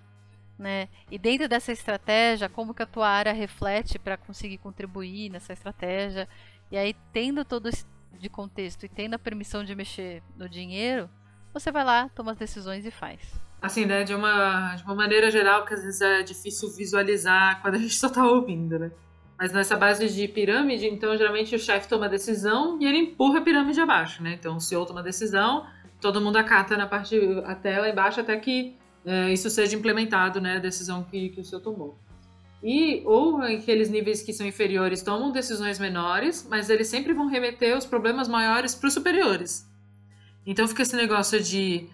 né? 0.58 0.88
E 1.10 1.18
dentro 1.18 1.48
dessa 1.48 1.72
estratégia, 1.72 2.48
como 2.48 2.74
que 2.74 2.82
a 2.82 2.86
tua 2.86 3.08
área 3.08 3.32
reflete 3.32 3.98
para 3.98 4.16
conseguir 4.16 4.58
contribuir 4.58 5.30
nessa 5.30 5.52
estratégia? 5.52 6.28
E 6.70 6.76
aí, 6.76 6.94
tendo 7.12 7.44
todo 7.44 7.68
esse 7.68 7.84
de 8.18 8.28
contexto 8.28 8.84
e 8.84 8.88
tendo 8.88 9.14
a 9.14 9.18
permissão 9.18 9.64
de 9.64 9.74
mexer 9.74 10.22
no 10.36 10.48
dinheiro, 10.48 11.08
você 11.52 11.70
vai 11.70 11.84
lá, 11.84 12.08
toma 12.14 12.32
as 12.32 12.38
decisões 12.38 12.86
e 12.86 12.90
faz. 12.90 13.20
Assim, 13.60 13.86
né, 13.86 14.04
de 14.04 14.14
uma, 14.14 14.74
de 14.74 14.84
uma 14.84 14.94
maneira 14.94 15.30
geral, 15.30 15.64
que 15.64 15.74
às 15.74 15.82
vezes 15.82 16.00
é 16.00 16.22
difícil 16.22 16.70
visualizar 16.70 17.60
quando 17.62 17.76
a 17.76 17.78
gente 17.78 17.94
só 17.94 18.08
tá 18.08 18.26
ouvindo, 18.26 18.78
né? 18.78 18.90
Mas 19.38 19.52
nessa 19.52 19.76
base 19.76 20.08
de 20.08 20.28
pirâmide, 20.28 20.86
então 20.86 21.16
geralmente 21.16 21.54
o 21.56 21.58
chefe 21.58 21.88
toma 21.88 22.06
a 22.06 22.08
decisão 22.08 22.78
e 22.80 22.86
ele 22.86 22.98
empurra 22.98 23.40
a 23.40 23.42
pirâmide 23.42 23.80
abaixo, 23.80 24.22
né? 24.22 24.34
Então 24.34 24.56
o 24.56 24.60
CEO 24.60 24.86
toma 24.86 25.00
a 25.00 25.02
decisão, 25.02 25.66
todo 26.00 26.20
mundo 26.20 26.36
acata 26.36 26.76
na 26.76 26.86
parte 26.86 27.18
até 27.44 27.80
lá 27.80 27.88
embaixo 27.88 28.20
até 28.20 28.36
que 28.36 28.76
é, 29.04 29.32
isso 29.32 29.48
seja 29.50 29.76
implementado, 29.76 30.40
né, 30.40 30.56
a 30.56 30.60
decisão 30.60 31.04
que, 31.04 31.28
que 31.30 31.40
o 31.40 31.44
senhor 31.44 31.60
tomou. 31.60 31.98
E, 32.62 33.02
ou 33.04 33.42
aqueles 33.42 33.90
níveis 33.90 34.22
que 34.22 34.32
são 34.32 34.46
inferiores 34.46 35.02
tomam 35.02 35.30
decisões 35.30 35.78
menores, 35.78 36.46
mas 36.48 36.70
eles 36.70 36.88
sempre 36.88 37.12
vão 37.12 37.26
remeter 37.26 37.76
os 37.76 37.84
problemas 37.84 38.26
maiores 38.26 38.74
para 38.74 38.86
os 38.86 38.94
superiores. 38.94 39.70
Então 40.46 40.66
fica 40.66 40.82
esse 40.82 40.96
negócio 40.96 41.42
de 41.42 41.86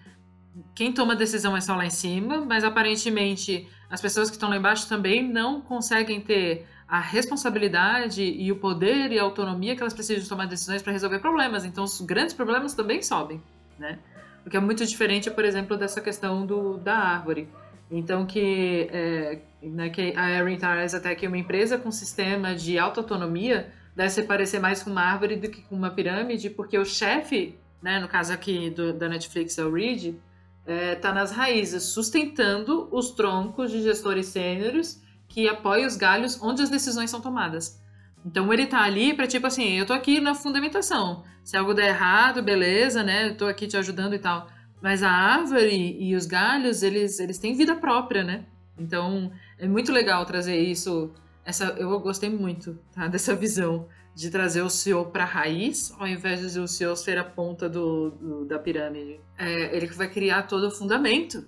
quem 0.73 0.93
toma 0.93 1.13
a 1.13 1.15
decisão 1.15 1.55
é 1.55 1.61
só 1.61 1.75
lá 1.75 1.85
em 1.85 1.89
cima, 1.89 2.45
mas 2.45 2.63
aparentemente 2.63 3.67
as 3.89 4.01
pessoas 4.01 4.29
que 4.29 4.35
estão 4.35 4.49
lá 4.49 4.57
embaixo 4.57 4.87
também 4.87 5.27
não 5.27 5.59
conseguem 5.61 6.21
ter 6.21 6.65
a 6.87 6.99
responsabilidade 6.99 8.21
e 8.21 8.51
o 8.51 8.57
poder 8.57 9.11
e 9.11 9.19
a 9.19 9.23
autonomia 9.23 9.75
que 9.75 9.81
elas 9.81 9.93
precisam 9.93 10.27
tomar 10.27 10.45
decisões 10.45 10.81
para 10.81 10.91
resolver 10.91 11.19
problemas. 11.19 11.63
Então 11.65 11.83
os 11.83 11.99
grandes 12.01 12.33
problemas 12.33 12.73
também 12.73 13.01
sobem, 13.01 13.41
né? 13.79 13.99
O 14.45 14.49
que 14.49 14.57
é 14.57 14.59
muito 14.59 14.85
diferente, 14.85 15.29
por 15.29 15.45
exemplo, 15.45 15.77
dessa 15.77 16.01
questão 16.01 16.45
do, 16.45 16.77
da 16.77 16.95
árvore. 16.95 17.47
Então, 17.89 18.25
que, 18.25 18.87
é, 18.91 19.39
né, 19.61 19.89
que 19.89 20.13
a 20.15 20.31
Erin 20.31 20.57
traz 20.57 20.95
até 20.95 21.13
que 21.13 21.27
uma 21.27 21.37
empresa 21.37 21.77
com 21.77 21.91
sistema 21.91 22.55
de 22.55 22.79
autoautonomia 22.79 23.71
deve 23.95 24.09
se 24.09 24.23
parecer 24.23 24.59
mais 24.59 24.81
com 24.81 24.89
uma 24.89 25.01
árvore 25.01 25.35
do 25.35 25.49
que 25.49 25.61
com 25.63 25.75
uma 25.75 25.91
pirâmide, 25.91 26.49
porque 26.49 26.77
o 26.77 26.85
chefe, 26.85 27.57
né, 27.81 27.99
no 27.99 28.07
caso 28.07 28.31
aqui 28.31 28.69
do, 28.69 28.93
da 28.93 29.09
Netflix, 29.09 29.57
é 29.57 29.65
o 29.65 29.73
Reed, 29.73 30.15
está 30.61 30.73
é, 30.73 30.95
tá 30.95 31.13
nas 31.13 31.31
raízes, 31.31 31.83
sustentando 31.83 32.87
os 32.91 33.11
troncos 33.11 33.71
de 33.71 33.81
gestores 33.81 34.27
sêniores 34.27 35.03
que 35.27 35.49
apoiam 35.49 35.87
os 35.87 35.95
galhos 35.97 36.41
onde 36.41 36.61
as 36.61 36.69
decisões 36.69 37.09
são 37.09 37.19
tomadas. 37.19 37.80
Então 38.25 38.51
ele 38.53 38.67
tá 38.67 38.81
ali 38.83 39.13
para 39.13 39.27
tipo 39.27 39.47
assim, 39.47 39.77
eu 39.77 39.85
tô 39.85 39.93
aqui 39.93 40.19
na 40.19 40.35
fundamentação. 40.35 41.23
Se 41.43 41.57
algo 41.57 41.73
der 41.73 41.89
errado, 41.89 42.43
beleza, 42.43 43.03
né? 43.03 43.29
Eu 43.29 43.37
tô 43.37 43.45
aqui 43.45 43.67
te 43.67 43.77
ajudando 43.77 44.13
e 44.13 44.19
tal. 44.19 44.47
Mas 44.81 45.03
a 45.03 45.11
árvore 45.11 45.97
e 45.99 46.15
os 46.15 46.25
galhos, 46.25 46.83
eles, 46.83 47.19
eles 47.19 47.37
têm 47.37 47.55
vida 47.55 47.75
própria, 47.75 48.23
né? 48.23 48.45
Então 48.77 49.31
é 49.57 49.67
muito 49.67 49.91
legal 49.91 50.25
trazer 50.25 50.57
isso. 50.57 51.13
Essa, 51.43 51.65
eu 51.77 51.99
gostei 51.99 52.29
muito 52.29 52.77
tá? 52.93 53.07
dessa 53.09 53.35
visão 53.35 53.87
de 54.13 54.29
trazer 54.29 54.61
o 54.61 54.69
CEO 54.69 55.05
para 55.05 55.23
a 55.23 55.27
raiz, 55.27 55.93
ao 55.97 56.07
invés 56.07 56.51
de 56.51 56.59
o 56.59 56.67
CEO 56.67 56.95
ser 56.95 57.17
a 57.17 57.23
ponta 57.23 57.69
do, 57.69 58.11
do 58.11 58.45
da 58.45 58.59
pirâmide. 58.59 59.19
É, 59.37 59.75
ele 59.75 59.87
vai 59.87 60.09
criar 60.09 60.43
todo 60.43 60.67
o 60.67 60.71
fundamento 60.71 61.45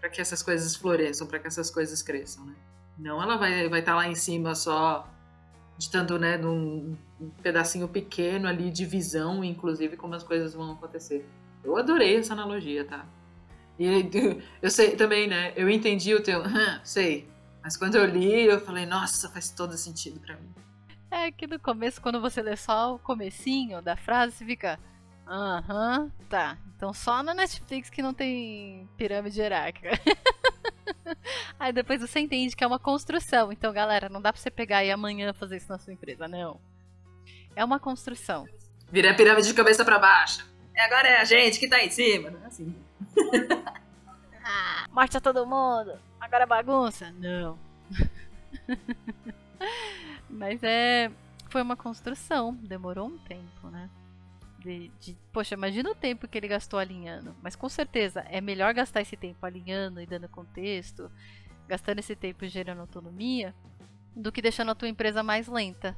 para 0.00 0.10
que 0.10 0.20
essas 0.20 0.42
coisas 0.42 0.76
floresçam, 0.76 1.26
para 1.26 1.38
que 1.38 1.46
essas 1.46 1.70
coisas 1.70 2.02
cresçam, 2.02 2.44
né? 2.44 2.54
Não 2.98 3.20
ela 3.22 3.36
vai 3.36 3.56
estar 3.56 3.70
vai 3.70 3.82
tá 3.82 3.94
lá 3.94 4.06
em 4.06 4.14
cima 4.14 4.54
só 4.54 5.08
ditando, 5.76 6.18
né, 6.18 6.36
num 6.36 6.96
pedacinho 7.42 7.88
pequeno 7.88 8.48
ali 8.48 8.70
de 8.70 8.84
visão, 8.84 9.42
inclusive, 9.42 9.96
como 9.96 10.14
as 10.14 10.22
coisas 10.22 10.54
vão 10.54 10.72
acontecer. 10.72 11.26
Eu 11.62 11.76
adorei 11.76 12.16
essa 12.16 12.32
analogia, 12.32 12.84
tá? 12.84 13.06
E 13.78 13.86
eu 14.62 14.70
sei 14.70 14.96
também, 14.96 15.26
né? 15.26 15.52
Eu 15.56 15.68
entendi 15.68 16.14
o 16.14 16.22
teu, 16.22 16.42
sei. 16.84 17.28
Mas 17.62 17.76
quando 17.76 17.96
eu 17.96 18.04
li, 18.04 18.44
eu 18.44 18.60
falei, 18.60 18.86
nossa, 18.86 19.28
faz 19.30 19.50
todo 19.50 19.76
sentido 19.76 20.20
para 20.20 20.36
mim. 20.36 20.54
É 21.10 21.30
que 21.30 21.46
no 21.46 21.58
começo, 21.58 22.00
quando 22.00 22.20
você 22.20 22.42
lê 22.42 22.56
só 22.56 22.94
o 22.94 22.98
comecinho 22.98 23.80
da 23.80 23.96
frase, 23.96 24.36
você 24.36 24.44
fica, 24.44 24.78
Aham, 25.26 26.10
tá. 26.28 26.58
Então 26.76 26.92
só 26.92 27.22
na 27.22 27.32
Netflix 27.32 27.88
que 27.88 28.02
não 28.02 28.12
tem 28.12 28.88
pirâmide 28.96 29.40
hierárquica. 29.40 29.90
Aí 31.58 31.72
depois 31.72 32.00
você 32.00 32.20
entende 32.20 32.54
que 32.54 32.64
é 32.64 32.66
uma 32.66 32.78
construção. 32.78 33.52
Então, 33.52 33.72
galera, 33.72 34.08
não 34.08 34.20
dá 34.20 34.32
pra 34.32 34.40
você 34.40 34.50
pegar 34.50 34.84
e 34.84 34.90
amanhã 34.90 35.32
fazer 35.32 35.56
isso 35.56 35.68
na 35.68 35.78
sua 35.78 35.92
empresa, 35.92 36.28
não. 36.28 36.60
É 37.56 37.64
uma 37.64 37.78
construção. 37.78 38.46
Vira 38.90 39.10
a 39.10 39.14
pirâmide 39.14 39.48
de 39.48 39.54
cabeça 39.54 39.84
para 39.84 39.98
baixo. 39.98 40.46
E 40.74 40.80
agora 40.80 41.08
é 41.08 41.20
a 41.20 41.24
gente 41.24 41.58
que 41.58 41.68
tá 41.68 41.82
em 41.82 41.90
cima, 41.90 42.30
não 42.30 42.42
é 42.42 42.46
assim. 42.46 42.74
ah, 44.44 44.86
morte 44.90 45.16
a 45.16 45.20
todo 45.20 45.46
mundo. 45.46 45.98
Agora 46.20 46.44
é 46.44 46.46
bagunça. 46.46 47.12
Não. 47.12 47.58
Mas 50.28 50.62
é. 50.62 51.10
Foi 51.48 51.62
uma 51.62 51.76
construção. 51.76 52.54
Demorou 52.54 53.06
um 53.06 53.18
tempo, 53.18 53.68
né? 53.70 53.88
De, 54.64 54.90
de, 54.98 55.14
poxa, 55.30 55.54
imagina 55.54 55.90
o 55.90 55.94
tempo 55.94 56.26
que 56.26 56.38
ele 56.38 56.48
gastou 56.48 56.78
alinhando. 56.78 57.36
Mas 57.42 57.54
com 57.54 57.68
certeza 57.68 58.24
é 58.30 58.40
melhor 58.40 58.72
gastar 58.72 59.02
esse 59.02 59.14
tempo 59.14 59.44
alinhando 59.44 60.00
e 60.00 60.06
dando 60.06 60.26
contexto, 60.26 61.10
gastando 61.68 61.98
esse 61.98 62.16
tempo 62.16 62.46
gerando 62.46 62.80
autonomia, 62.80 63.54
do 64.16 64.32
que 64.32 64.40
deixando 64.40 64.70
a 64.70 64.74
tua 64.74 64.88
empresa 64.88 65.22
mais 65.22 65.48
lenta. 65.48 65.94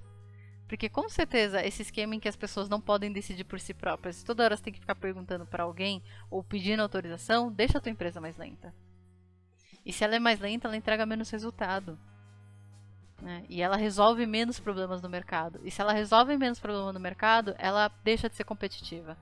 Porque 0.67 0.89
com 0.89 1.09
certeza 1.09 1.65
esse 1.65 1.83
esquema 1.83 2.17
em 2.17 2.21
que 2.21 2.29
as 2.29 2.35
pessoas 2.35 2.69
não 2.69 2.81
podem 2.81 3.13
decidir 3.13 3.45
por 3.45 3.61
si 3.61 3.73
próprias, 3.73 4.25
toda 4.25 4.43
hora 4.43 4.57
você 4.57 4.65
tem 4.65 4.73
que 4.73 4.81
ficar 4.81 4.97
perguntando 4.97 5.47
para 5.47 5.63
alguém 5.63 6.03
ou 6.29 6.43
pedindo 6.43 6.83
autorização, 6.83 7.53
deixa 7.53 7.79
a 7.79 7.81
tua 7.81 7.93
empresa 7.93 8.21
mais 8.21 8.37
lenta. 8.37 8.75
E 9.85 9.93
se 9.93 10.03
ela 10.03 10.17
é 10.17 10.19
mais 10.19 10.41
lenta, 10.41 10.67
ela 10.67 10.77
entrega 10.77 11.07
menos 11.07 11.31
resultado. 11.31 11.97
Né? 13.21 13.45
E 13.49 13.63
ela 13.63 13.77
resolve 13.77 14.27
menos 14.27 14.61
problemas 14.61 15.01
no 15.01 15.09
mercado. 15.09 15.61
E 15.65 15.71
se 15.71 15.81
ela 15.81 15.93
resolve 15.93 16.37
menos 16.37 16.59
problemas 16.59 16.93
no 16.93 17.01
mercado, 17.01 17.55
ela 17.59 17.91
deixa 18.05 18.29
de 18.29 18.37
ser 18.37 18.45
competitiva. 18.45 19.17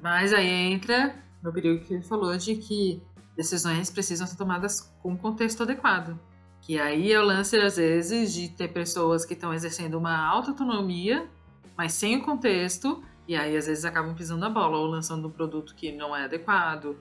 Mas 0.00 0.32
aí 0.32 0.48
entra 0.48 1.14
no 1.42 1.52
período 1.52 1.84
que 1.84 2.00
falou 2.02 2.36
de 2.36 2.56
que 2.56 3.02
decisões 3.36 3.90
precisam 3.90 4.26
ser 4.26 4.36
tomadas 4.36 4.80
com 5.02 5.16
contexto 5.16 5.62
adequado. 5.62 6.18
Que 6.60 6.78
aí 6.78 7.12
é 7.12 7.20
o 7.20 7.24
lance, 7.24 7.56
às 7.56 7.76
vezes, 7.76 8.34
de 8.34 8.48
ter 8.48 8.68
pessoas 8.68 9.24
que 9.24 9.34
estão 9.34 9.54
exercendo 9.54 9.94
uma 9.94 10.16
alta 10.16 10.50
autonomia, 10.50 11.28
mas 11.76 11.92
sem 11.92 12.16
o 12.16 12.24
contexto, 12.24 13.02
e 13.26 13.36
aí 13.36 13.56
às 13.56 13.66
vezes 13.66 13.84
acabam 13.84 14.14
pisando 14.14 14.40
na 14.40 14.50
bola, 14.50 14.78
ou 14.78 14.86
lançando 14.86 15.28
um 15.28 15.30
produto 15.30 15.74
que 15.74 15.92
não 15.92 16.16
é 16.16 16.24
adequado, 16.24 16.96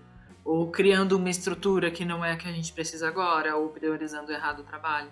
ou 0.46 0.70
criando 0.70 1.14
uma 1.14 1.30
estrutura 1.30 1.90
que 1.90 2.06
não 2.06 2.24
é 2.24 2.34
a 2.34 2.38
que 2.38 2.48
a 2.48 2.52
gente 2.52 2.72
precisa 2.72 3.08
agora, 3.08 3.56
ou 3.56 3.70
priorizando 3.70 4.32
errado 4.32 4.60
o 4.60 4.64
trabalho. 4.64 5.10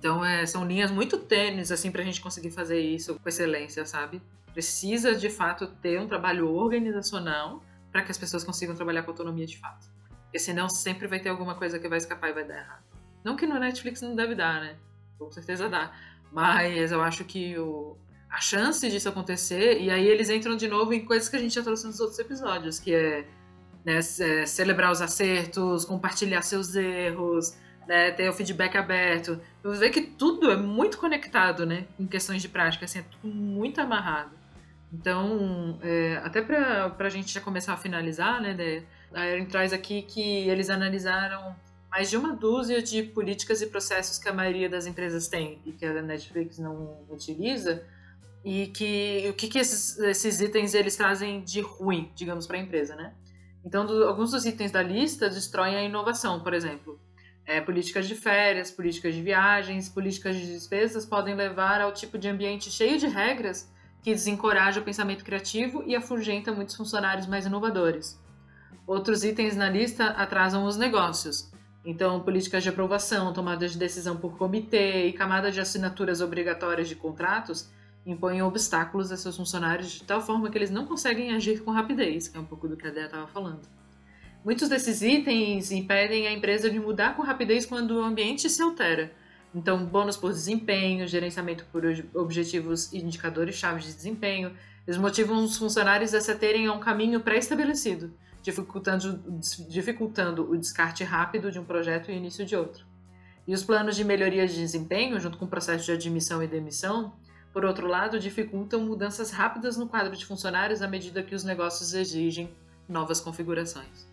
Então, 0.00 0.24
é, 0.24 0.46
são 0.46 0.66
linhas 0.66 0.90
muito 0.90 1.18
tênues, 1.18 1.70
assim, 1.70 1.90
pra 1.90 2.02
gente 2.02 2.22
conseguir 2.22 2.50
fazer 2.50 2.80
isso 2.80 3.20
com 3.20 3.28
excelência, 3.28 3.84
sabe? 3.84 4.22
Precisa, 4.50 5.14
de 5.14 5.28
fato, 5.28 5.66
ter 5.66 6.00
um 6.00 6.08
trabalho 6.08 6.50
organizacional 6.50 7.62
para 7.92 8.00
que 8.00 8.10
as 8.10 8.16
pessoas 8.16 8.42
consigam 8.42 8.74
trabalhar 8.74 9.02
com 9.02 9.10
autonomia 9.10 9.44
de 9.44 9.58
fato. 9.58 9.90
Porque 10.22 10.38
senão 10.38 10.70
sempre 10.70 11.06
vai 11.06 11.20
ter 11.20 11.28
alguma 11.28 11.54
coisa 11.54 11.78
que 11.78 11.86
vai 11.86 11.98
escapar 11.98 12.30
e 12.30 12.32
vai 12.32 12.46
dar 12.46 12.56
errado. 12.56 12.82
Não 13.22 13.36
que 13.36 13.46
no 13.46 13.58
Netflix 13.58 14.00
não 14.00 14.16
deve 14.16 14.34
dar, 14.34 14.62
né? 14.62 14.76
Com 15.18 15.30
certeza 15.30 15.68
dá. 15.68 15.92
Mas 16.32 16.92
eu 16.92 17.02
acho 17.02 17.22
que 17.26 17.58
o, 17.58 17.94
a 18.30 18.40
chance 18.40 18.88
disso 18.88 19.06
acontecer, 19.06 19.82
e 19.82 19.90
aí 19.90 20.08
eles 20.08 20.30
entram 20.30 20.56
de 20.56 20.66
novo 20.66 20.94
em 20.94 21.04
coisas 21.04 21.28
que 21.28 21.36
a 21.36 21.38
gente 21.38 21.54
já 21.54 21.62
trouxe 21.62 21.86
nos 21.86 22.00
outros 22.00 22.18
episódios, 22.18 22.78
que 22.78 22.94
é, 22.94 23.28
né, 23.84 23.98
é 23.98 24.46
celebrar 24.46 24.90
os 24.90 25.02
acertos, 25.02 25.84
compartilhar 25.84 26.40
seus 26.40 26.74
erros, 26.74 27.54
né, 27.90 28.12
ter 28.12 28.28
o 28.28 28.32
feedback 28.32 28.76
aberto. 28.76 29.40
Eu 29.64 29.72
vejo 29.72 29.92
que 29.92 30.02
tudo 30.02 30.48
é 30.48 30.56
muito 30.56 30.96
conectado, 30.96 31.66
né, 31.66 31.86
em 31.98 32.06
questões 32.06 32.40
de 32.40 32.48
prática, 32.48 32.84
assim, 32.84 33.00
é 33.00 33.02
tudo 33.02 33.34
muito 33.34 33.80
amarrado. 33.80 34.30
Então, 34.92 35.76
é, 35.82 36.20
até 36.22 36.40
para 36.40 36.94
a 36.96 37.08
gente 37.08 37.34
já 37.34 37.40
começar 37.40 37.72
a 37.72 37.76
finalizar, 37.76 38.40
né, 38.40 38.54
de, 38.54 38.84
a 39.12 39.26
Erin 39.26 39.44
traz 39.44 39.72
aqui 39.72 40.02
que 40.02 40.48
eles 40.48 40.70
analisaram 40.70 41.56
mais 41.90 42.08
de 42.08 42.16
uma 42.16 42.32
dúzia 42.32 42.80
de 42.80 43.02
políticas 43.02 43.60
e 43.60 43.66
processos 43.66 44.20
que 44.20 44.28
a 44.28 44.32
maioria 44.32 44.68
das 44.68 44.86
empresas 44.86 45.26
tem 45.26 45.60
e 45.66 45.72
que 45.72 45.84
a 45.84 46.00
Netflix 46.00 46.58
não 46.58 46.96
utiliza 47.10 47.82
e 48.44 48.68
que 48.68 49.26
o 49.30 49.32
que, 49.34 49.48
que 49.48 49.58
esses, 49.58 49.98
esses 49.98 50.40
itens 50.40 50.74
eles 50.74 50.94
trazem 50.94 51.42
de 51.42 51.60
ruim, 51.60 52.12
digamos, 52.14 52.46
para 52.46 52.56
a 52.56 52.60
empresa, 52.60 52.94
né? 52.94 53.12
Então, 53.64 53.84
do, 53.84 54.04
alguns 54.04 54.30
dos 54.30 54.46
itens 54.46 54.70
da 54.70 54.80
lista 54.80 55.28
destroem 55.28 55.74
a 55.74 55.82
inovação, 55.82 56.38
por 56.40 56.54
exemplo. 56.54 57.00
É, 57.46 57.60
políticas 57.60 58.06
de 58.06 58.14
férias, 58.14 58.70
políticas 58.70 59.14
de 59.14 59.22
viagens, 59.22 59.88
políticas 59.88 60.36
de 60.36 60.46
despesas 60.46 61.04
podem 61.04 61.34
levar 61.34 61.80
ao 61.80 61.92
tipo 61.92 62.16
de 62.16 62.28
ambiente 62.28 62.70
cheio 62.70 62.98
de 62.98 63.06
regras 63.06 63.70
que 64.02 64.12
desencoraja 64.12 64.80
o 64.80 64.84
pensamento 64.84 65.24
criativo 65.24 65.82
e 65.86 65.94
afugenta 65.94 66.52
muitos 66.52 66.74
funcionários 66.74 67.26
mais 67.26 67.46
inovadores. 67.46 68.18
Outros 68.86 69.24
itens 69.24 69.56
na 69.56 69.68
lista 69.68 70.06
atrasam 70.06 70.64
os 70.64 70.76
negócios. 70.76 71.50
Então, 71.84 72.20
políticas 72.20 72.62
de 72.62 72.68
aprovação, 72.68 73.32
tomadas 73.32 73.72
de 73.72 73.78
decisão 73.78 74.16
por 74.16 74.36
comitê 74.36 75.06
e 75.06 75.12
camada 75.12 75.50
de 75.50 75.60
assinaturas 75.60 76.20
obrigatórias 76.20 76.88
de 76.88 76.94
contratos 76.94 77.70
impõem 78.04 78.42
obstáculos 78.42 79.12
a 79.12 79.16
seus 79.16 79.36
funcionários 79.36 79.90
de 79.92 80.04
tal 80.04 80.20
forma 80.20 80.50
que 80.50 80.58
eles 80.58 80.70
não 80.70 80.86
conseguem 80.86 81.34
agir 81.34 81.62
com 81.62 81.70
rapidez, 81.70 82.28
que 82.28 82.36
é 82.36 82.40
um 82.40 82.44
pouco 82.44 82.66
do 82.66 82.76
que 82.76 82.86
a 82.86 82.90
Dea 82.90 83.06
estava 83.06 83.26
falando. 83.26 83.79
Muitos 84.42 84.70
desses 84.70 85.02
itens 85.02 85.70
impedem 85.70 86.26
a 86.26 86.32
empresa 86.32 86.70
de 86.70 86.80
mudar 86.80 87.14
com 87.14 87.22
rapidez 87.22 87.66
quando 87.66 87.90
o 87.90 88.02
ambiente 88.02 88.48
se 88.48 88.62
altera. 88.62 89.12
Então, 89.54 89.84
bônus 89.84 90.16
por 90.16 90.32
desempenho, 90.32 91.06
gerenciamento 91.06 91.66
por 91.70 91.82
objetivos 92.14 92.90
e 92.90 92.98
indicadores 92.98 93.56
chave 93.56 93.80
de 93.80 93.92
desempenho, 93.92 94.56
eles 94.86 94.98
motivam 94.98 95.44
os 95.44 95.58
funcionários 95.58 96.14
a 96.14 96.20
se 96.22 96.34
terem 96.36 96.66
a 96.66 96.72
um 96.72 96.80
caminho 96.80 97.20
pré-estabelecido, 97.20 98.14
dificultando, 98.42 99.22
dificultando 99.68 100.50
o 100.50 100.56
descarte 100.56 101.04
rápido 101.04 101.50
de 101.50 101.58
um 101.58 101.64
projeto 101.64 102.10
e 102.10 102.16
início 102.16 102.46
de 102.46 102.56
outro. 102.56 102.86
E 103.46 103.52
os 103.52 103.62
planos 103.62 103.94
de 103.94 104.04
melhoria 104.04 104.46
de 104.46 104.56
desempenho, 104.56 105.20
junto 105.20 105.36
com 105.36 105.44
o 105.44 105.48
processo 105.48 105.84
de 105.84 105.92
admissão 105.92 106.42
e 106.42 106.46
demissão, 106.46 107.12
por 107.52 107.64
outro 107.64 107.86
lado, 107.86 108.18
dificultam 108.18 108.80
mudanças 108.80 109.32
rápidas 109.32 109.76
no 109.76 109.88
quadro 109.88 110.16
de 110.16 110.24
funcionários 110.24 110.80
à 110.80 110.88
medida 110.88 111.22
que 111.22 111.34
os 111.34 111.44
negócios 111.44 111.92
exigem 111.92 112.48
novas 112.88 113.20
configurações. 113.20 114.09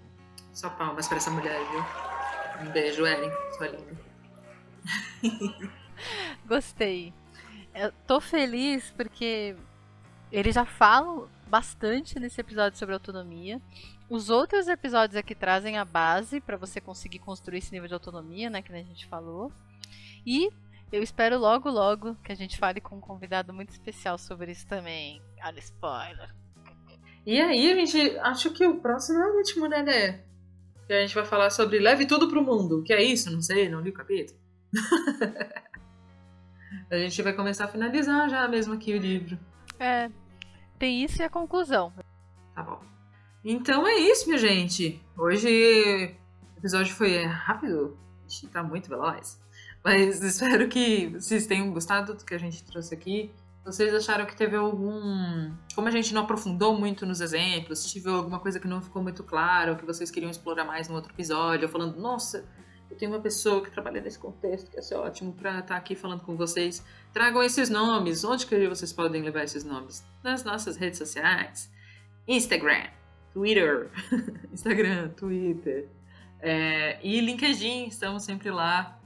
Só 0.58 0.72
palmas 0.72 1.08
para 1.08 1.18
essa 1.18 1.30
mulher, 1.30 1.60
viu? 1.70 2.68
Um 2.68 2.72
beijo, 2.72 3.06
Ellen, 3.06 3.30
sua 3.56 3.68
linda. 3.68 3.96
Gostei. 6.48 7.14
Eu 7.76 7.92
tô 8.08 8.20
feliz 8.20 8.90
porque 8.98 9.56
eles 10.32 10.56
já 10.56 10.66
falam 10.66 11.30
bastante 11.46 12.20
nesse 12.20 12.42
episódio 12.42 12.80
sobre 12.80 12.96
autonomia. 12.96 13.62
Os 14.10 14.32
outros 14.32 14.68
episódios 14.68 15.16
aqui 15.16 15.36
trazem 15.36 15.78
a 15.78 15.86
base 15.86 16.42
para 16.42 16.58
você 16.58 16.82
conseguir 16.82 17.20
construir 17.20 17.60
esse 17.60 17.72
nível 17.72 17.88
de 17.88 17.94
autonomia, 17.94 18.50
né, 18.50 18.64
que 18.64 18.74
a 18.74 18.78
gente 18.78 19.06
falou. 19.06 19.52
E 20.26 20.50
eu 20.92 21.04
espero 21.04 21.38
logo, 21.38 21.70
logo 21.70 22.16
que 22.24 22.32
a 22.32 22.36
gente 22.36 22.58
fale 22.58 22.82
com 22.82 22.96
um 22.96 23.02
convidado 23.02 23.54
muito 23.54 23.70
especial 23.70 24.18
sobre 24.18 24.54
isso 24.54 24.66
também. 24.66 25.22
Olha, 25.40 25.60
spoiler. 25.60 26.34
E 27.28 27.40
aí, 27.40 27.86
gente, 27.86 28.18
acho 28.22 28.50
que 28.54 28.66
o 28.66 28.80
próximo 28.80 29.20
é 29.20 29.28
o 29.28 29.38
último, 29.38 29.68
né, 29.68 29.84
né? 29.84 30.28
Que 30.88 30.94
a 30.94 31.02
gente 31.02 31.14
vai 31.14 31.26
falar 31.26 31.50
sobre 31.50 31.80
Leve 31.80 32.06
Tudo 32.06 32.30
pro 32.30 32.42
Mundo. 32.42 32.82
Que 32.82 32.94
é 32.94 33.04
isso? 33.04 33.30
Não 33.30 33.42
sei, 33.42 33.68
não 33.68 33.82
li 33.82 33.90
o 33.90 33.94
capítulo. 33.94 34.40
a 36.90 36.98
gente 36.98 37.22
vai 37.22 37.34
começar 37.34 37.66
a 37.66 37.68
finalizar 37.68 38.30
já 38.30 38.48
mesmo 38.48 38.74
aqui 38.74 38.94
o 38.94 38.98
livro. 38.98 39.38
É, 39.78 40.10
tem 40.80 41.04
isso 41.04 41.22
e 41.22 41.26
a 41.26 41.30
conclusão. 41.30 41.92
Tá 42.56 42.64
bom. 42.64 42.82
Então 43.44 43.86
é 43.86 43.96
isso, 43.96 44.28
minha 44.28 44.38
gente. 44.38 45.04
Hoje 45.18 46.16
o 46.56 46.60
episódio 46.60 46.96
foi 46.96 47.22
rápido. 47.26 47.98
A 48.26 48.30
gente 48.30 48.48
tá 48.48 48.64
muito 48.64 48.90
veloz. 48.90 49.42
Mas 49.84 50.24
espero 50.24 50.70
que 50.70 51.10
vocês 51.10 51.46
tenham 51.46 51.70
gostado 51.72 52.14
do 52.14 52.24
que 52.24 52.34
a 52.34 52.40
gente 52.40 52.64
trouxe 52.64 52.94
aqui. 52.94 53.34
Vocês 53.68 53.94
acharam 53.94 54.26
que 54.26 54.34
teve 54.34 54.56
algum. 54.56 55.52
Como 55.76 55.90
a 55.90 55.92
gente 55.92 56.14
não 56.14 56.22
aprofundou 56.22 56.80
muito 56.80 57.06
nos 57.06 57.20
exemplos, 57.20 57.92
tive 57.92 58.10
alguma 58.10 58.40
coisa 58.40 58.62
que 58.62 58.68
não 58.68 58.82
ficou 58.82 59.04
muito 59.04 59.26
clara, 59.26 59.72
ou 59.72 59.78
que 59.78 59.86
vocês 59.86 60.10
queriam 60.10 60.32
explorar 60.32 60.64
mais 60.64 60.88
no 60.88 60.96
outro 60.96 61.12
episódio, 61.12 61.68
falando, 61.68 62.00
nossa, 62.00 62.46
eu 62.90 62.96
tenho 62.96 63.12
uma 63.12 63.20
pessoa 63.20 63.62
que 63.62 63.70
trabalha 63.70 64.00
nesse 64.00 64.18
contexto, 64.18 64.72
que 64.72 64.78
ia 64.78 64.82
ser 64.82 64.96
ótimo 64.96 65.34
para 65.34 65.60
estar 65.60 65.64
tá 65.64 65.76
aqui 65.76 65.98
falando 65.98 66.22
com 66.22 66.38
vocês. 66.38 66.82
Tragam 67.12 67.44
esses 67.44 67.70
nomes. 67.70 68.24
Onde 68.24 68.46
que 68.46 68.70
vocês 68.70 68.94
podem 68.94 69.22
levar 69.22 69.44
esses 69.44 69.66
nomes? 69.66 70.02
Nas 70.24 70.46
nossas 70.46 70.78
redes 70.78 70.98
sociais. 70.98 71.70
Instagram, 72.26 72.86
Twitter, 73.34 73.92
Instagram, 74.50 75.10
Twitter. 75.10 75.90
É, 76.40 77.06
e 77.06 77.20
LinkedIn, 77.20 77.88
estamos 77.88 78.24
sempre 78.24 78.50
lá, 78.50 78.98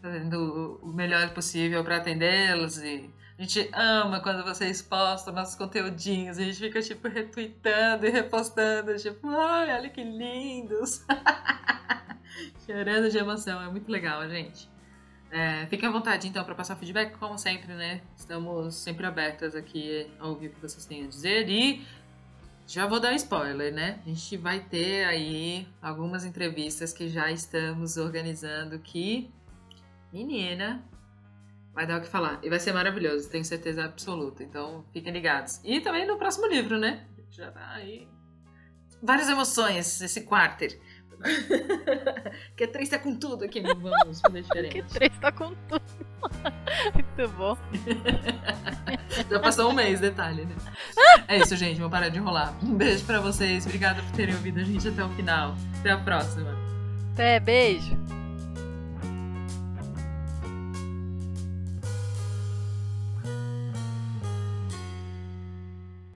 fazendo 0.00 0.78
o 0.80 0.92
melhor 0.92 1.34
possível 1.34 1.82
para 1.82 1.96
atendê-los 1.96 2.78
e 2.78 3.10
a 3.38 3.42
gente 3.42 3.70
ama 3.74 4.20
quando 4.20 4.42
vocês 4.42 4.80
postam 4.80 5.34
nossos 5.34 5.54
conteúdinhos. 5.56 6.38
A 6.38 6.42
gente 6.42 6.58
fica, 6.58 6.80
tipo, 6.80 7.06
retweetando 7.06 8.06
e 8.06 8.10
repostando. 8.10 8.96
Tipo, 8.96 9.28
ai, 9.28 9.74
olha 9.76 9.90
que 9.90 10.02
lindos. 10.02 11.04
Chorando 12.64 13.10
de 13.10 13.18
emoção. 13.18 13.60
É 13.60 13.68
muito 13.68 13.92
legal, 13.92 14.26
gente. 14.26 14.70
É, 15.30 15.66
fiquem 15.66 15.86
à 15.86 15.92
vontade, 15.92 16.26
então, 16.26 16.42
para 16.44 16.54
passar 16.54 16.76
feedback, 16.76 17.18
como 17.18 17.36
sempre, 17.36 17.74
né? 17.74 18.00
Estamos 18.16 18.74
sempre 18.76 19.04
abertas 19.04 19.54
aqui 19.54 20.10
a 20.18 20.26
ouvir 20.28 20.46
o 20.46 20.50
que 20.52 20.60
vocês 20.62 20.86
têm 20.86 21.04
a 21.04 21.06
dizer. 21.06 21.46
E 21.48 21.84
Já 22.66 22.86
vou 22.86 22.98
dar 22.98 23.12
spoiler, 23.14 23.72
né? 23.72 24.00
A 24.04 24.08
gente 24.08 24.36
vai 24.38 24.60
ter 24.60 25.04
aí 25.04 25.68
algumas 25.80 26.24
entrevistas 26.24 26.92
que 26.92 27.08
já 27.08 27.30
estamos 27.30 27.96
organizando 27.96 28.78
que, 28.78 29.30
menina, 30.12 30.82
vai 31.76 31.86
dar 31.86 31.98
o 31.98 32.00
que 32.00 32.08
falar. 32.08 32.40
E 32.42 32.48
vai 32.48 32.58
ser 32.58 32.72
maravilhoso, 32.72 33.28
tenho 33.28 33.44
certeza 33.44 33.84
absoluta. 33.84 34.42
Então, 34.42 34.86
fiquem 34.94 35.12
ligados. 35.12 35.60
E 35.62 35.78
também 35.80 36.06
no 36.06 36.16
próximo 36.16 36.46
livro, 36.46 36.78
né? 36.78 37.06
Já 37.30 37.52
tá 37.52 37.70
aí. 37.74 38.08
Várias 39.02 39.28
emoções, 39.28 40.00
esse 40.00 40.22
quarter. 40.22 40.80
que 42.56 42.66
três 42.66 42.88
tá 42.88 42.98
com 42.98 43.14
tudo 43.14 43.44
aqui, 43.44 43.60
não 43.60 43.74
vamos 43.80 44.20
fazer 44.20 44.42
diferente. 44.42 44.72
que 44.72 44.82
três 44.82 45.18
tá 45.18 45.30
com 45.30 45.54
tudo. 45.68 45.82
Muito 46.94 47.32
bom. 47.36 47.56
Já 49.30 49.38
passou 49.40 49.70
um 49.70 49.74
mês, 49.74 50.00
detalhe, 50.00 50.46
né? 50.46 50.56
É 51.28 51.36
isso, 51.36 51.56
gente. 51.56 51.78
Vou 51.78 51.90
parar 51.90 52.08
de 52.08 52.16
enrolar. 52.16 52.56
Um 52.64 52.74
beijo 52.74 53.04
pra 53.04 53.20
vocês. 53.20 53.66
Obrigada 53.66 54.02
por 54.02 54.12
terem 54.12 54.34
ouvido 54.34 54.60
a 54.60 54.64
gente 54.64 54.88
até 54.88 55.04
o 55.04 55.10
final. 55.10 55.54
Até 55.78 55.90
a 55.90 55.98
próxima. 55.98 56.56
Até, 57.12 57.38
beijo. 57.38 57.96